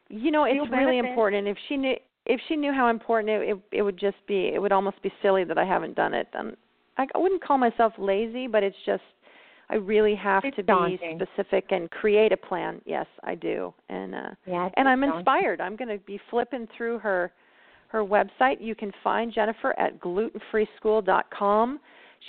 [0.10, 1.10] you know it's really benefit.
[1.10, 1.95] important if she knew
[2.26, 5.12] if she knew how important it, it it would just be it would almost be
[5.22, 6.56] silly that I haven't done it and
[6.98, 9.04] I, I wouldn't call myself lazy but it's just
[9.69, 11.19] I really have It's to be daunting.
[11.22, 15.19] specific and create a plan yes I do and uh yeah, and I'm daunting.
[15.19, 17.31] inspired I'm going to be flipping through her
[17.89, 21.80] her website you can find Jennifer at glutenfreeschool.com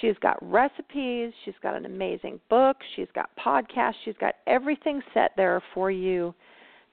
[0.02, 5.32] She's got recipes, she's got an amazing book, she's got podcasts, she's got everything set
[5.34, 6.34] there for you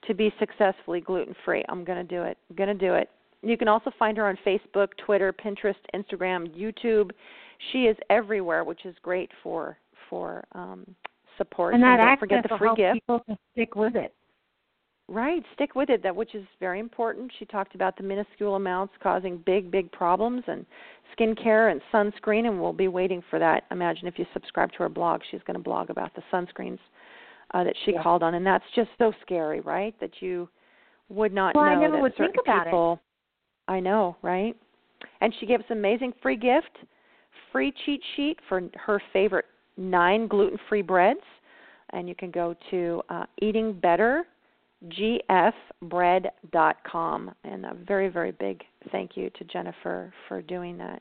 [0.06, 1.62] to be successfully gluten free.
[1.68, 2.38] I'm going to do it.
[2.48, 3.10] I'm going to do it.
[3.42, 7.10] You can also find her on Facebook, Twitter, Pinterest, Instagram, YouTube.
[7.70, 9.76] She is everywhere, which is great for
[10.08, 10.86] for um,
[11.38, 11.74] support.
[11.74, 12.94] And that don't forget the free gift.
[12.94, 14.14] people to stick with it.
[15.08, 16.02] Right, stick with it.
[16.02, 17.30] That which is very important.
[17.38, 20.66] She talked about the minuscule amounts causing big, big problems, and
[21.16, 22.46] skincare and sunscreen.
[22.46, 23.64] And we'll be waiting for that.
[23.70, 26.80] Imagine if you subscribe to her blog, she's going to blog about the sunscreens
[27.54, 28.02] uh, that she Yeah.
[28.02, 29.94] called on, and that's just so scary, right?
[30.00, 30.48] That you
[31.08, 32.70] would not Well, I know never that would certain think about it.
[32.70, 33.00] people.
[33.68, 34.56] I know, right?
[35.20, 36.78] And she gave us an amazing free gift,
[37.52, 39.46] free cheat sheet for her favorite
[39.76, 41.20] nine gluten-free breads,
[41.90, 44.24] and you can go to uh, Eating Better
[44.84, 46.30] gfbread.com.
[47.44, 51.00] And a very, very big thank you to Jennifer for doing that.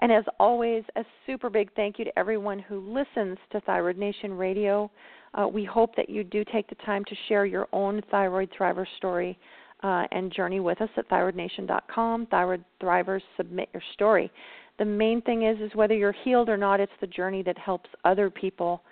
[0.00, 4.32] And as always, a super big thank you to everyone who listens to Thyroid Nation
[4.32, 4.90] Radio.
[5.34, 8.86] Uh, we hope that you do take the time to share your own Thyroid Thriver
[8.96, 9.38] story
[9.82, 12.26] uh, and journey with us at thyroidnation.com.
[12.26, 14.30] Thyroid Thrivers, submit your story.
[14.78, 17.88] The main thing is, is whether you're healed or not, it's the journey that helps
[18.04, 18.82] other people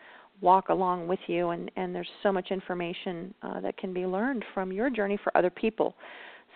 [0.40, 4.44] walk along with you and, and there's so much information uh, that can be learned
[4.52, 5.94] from your journey for other people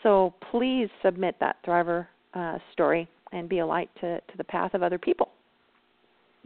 [0.02, 4.74] so please submit that thriver uh, story and be a light to, to the path
[4.74, 5.30] of other people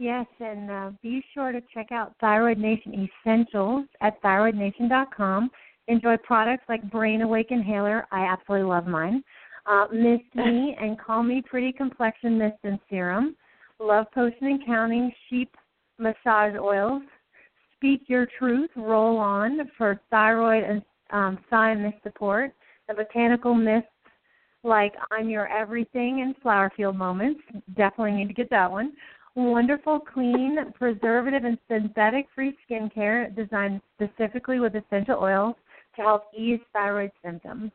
[0.01, 5.51] Yes, and uh, be sure to check out Thyroid Nation Essentials at thyroidnation.com.
[5.89, 8.07] Enjoy products like Brain Awake Inhaler.
[8.11, 9.23] I absolutely love mine.
[9.65, 13.35] Uh, Mist Me and Call Me Pretty Complexion Mist and Serum.
[13.79, 15.55] Love Potion and Counting Sheep
[15.97, 17.01] Massage Oils.
[17.75, 22.53] Speak Your Truth Roll On for thyroid and um, thymus support.
[22.87, 23.87] The botanical mists
[24.63, 27.41] like I'm Your Everything and Flower Field Moments.
[27.75, 28.93] Definitely need to get that one.
[29.35, 35.55] Wonderful, clean, preservative, and synthetic free skincare designed specifically with essential oils
[35.95, 37.71] to help ease thyroid symptoms.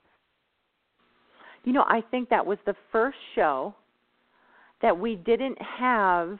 [1.67, 3.75] You know i think that was the first show
[4.81, 6.39] that we didn't have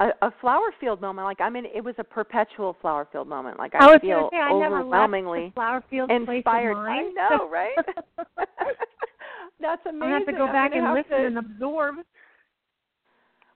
[0.00, 3.56] a, a flower field moment like i mean it was a perpetual flower field moment
[3.58, 6.74] like i, I feel say, I overwhelmingly flower field place inspired.
[6.74, 7.14] mine.
[7.18, 7.76] I know, right?
[9.60, 10.12] That's amazing.
[10.12, 11.96] I have to go back and listen to- and absorb.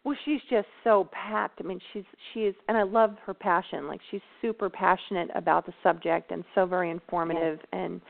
[0.05, 1.61] Well, she's just so packed.
[1.63, 2.03] I mean, she's
[2.33, 3.87] she is, and I love her passion.
[3.87, 7.61] Like she's super passionate about the subject and so very informative.
[7.73, 8.01] And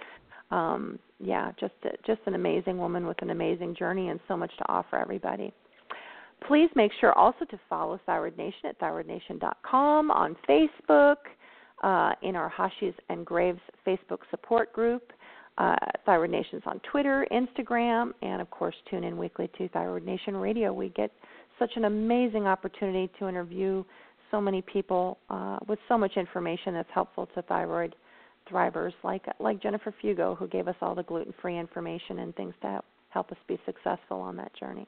[0.51, 4.51] um, yeah, just a, just an amazing woman with an amazing journey and so much
[4.59, 5.53] to offer everybody.
[6.47, 11.17] Please make sure also to follow Thyroid Nation at thyroidnation.com on Facebook,
[11.83, 15.13] uh, in our Hashi's and Graves Facebook support group.
[15.59, 15.77] Uh,
[16.07, 20.73] Thyroid Nation's on Twitter, Instagram, and of course, tune in weekly to Thyroid Nation Radio.
[20.73, 21.13] We get
[21.59, 23.85] such an amazing opportunity to interview
[24.31, 27.95] so many people uh, with so much information that's helpful to thyroid
[28.51, 32.81] thrivers, like like Jennifer Fugo, who gave us all the gluten-free information and things to
[33.11, 34.87] help us be successful on that journey.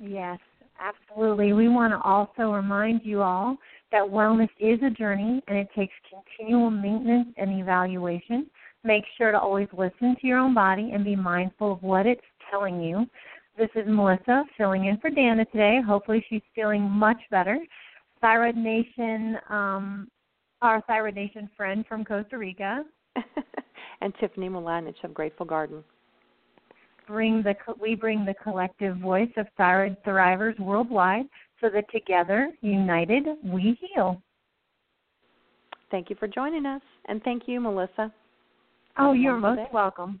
[0.00, 0.38] Yes,
[0.80, 1.52] absolutely.
[1.52, 3.56] We want to also remind you all
[3.90, 8.46] that wellness is a journey and it takes continual maintenance and evaluation.
[8.84, 12.20] Make sure to always listen to your own body and be mindful of what it's
[12.50, 13.06] telling you.
[13.56, 15.80] This is Melissa filling in for Danna today.
[15.84, 17.58] Hopefully, she's feeling much better.
[18.20, 20.08] Thyroid Nation, um,
[20.62, 22.84] our Thyroid Nation friend from Costa Rica,
[24.00, 25.82] and Tiffany Mladinich of Grateful Garden.
[27.06, 31.26] Bring the we bring the collective voice of thyroid thrivers worldwide,
[31.60, 34.20] so that together, united, we heal.
[35.90, 38.12] Thank you for joining us, and thank you, Melissa.
[38.98, 39.68] Oh, you're most day.
[39.72, 40.20] welcome.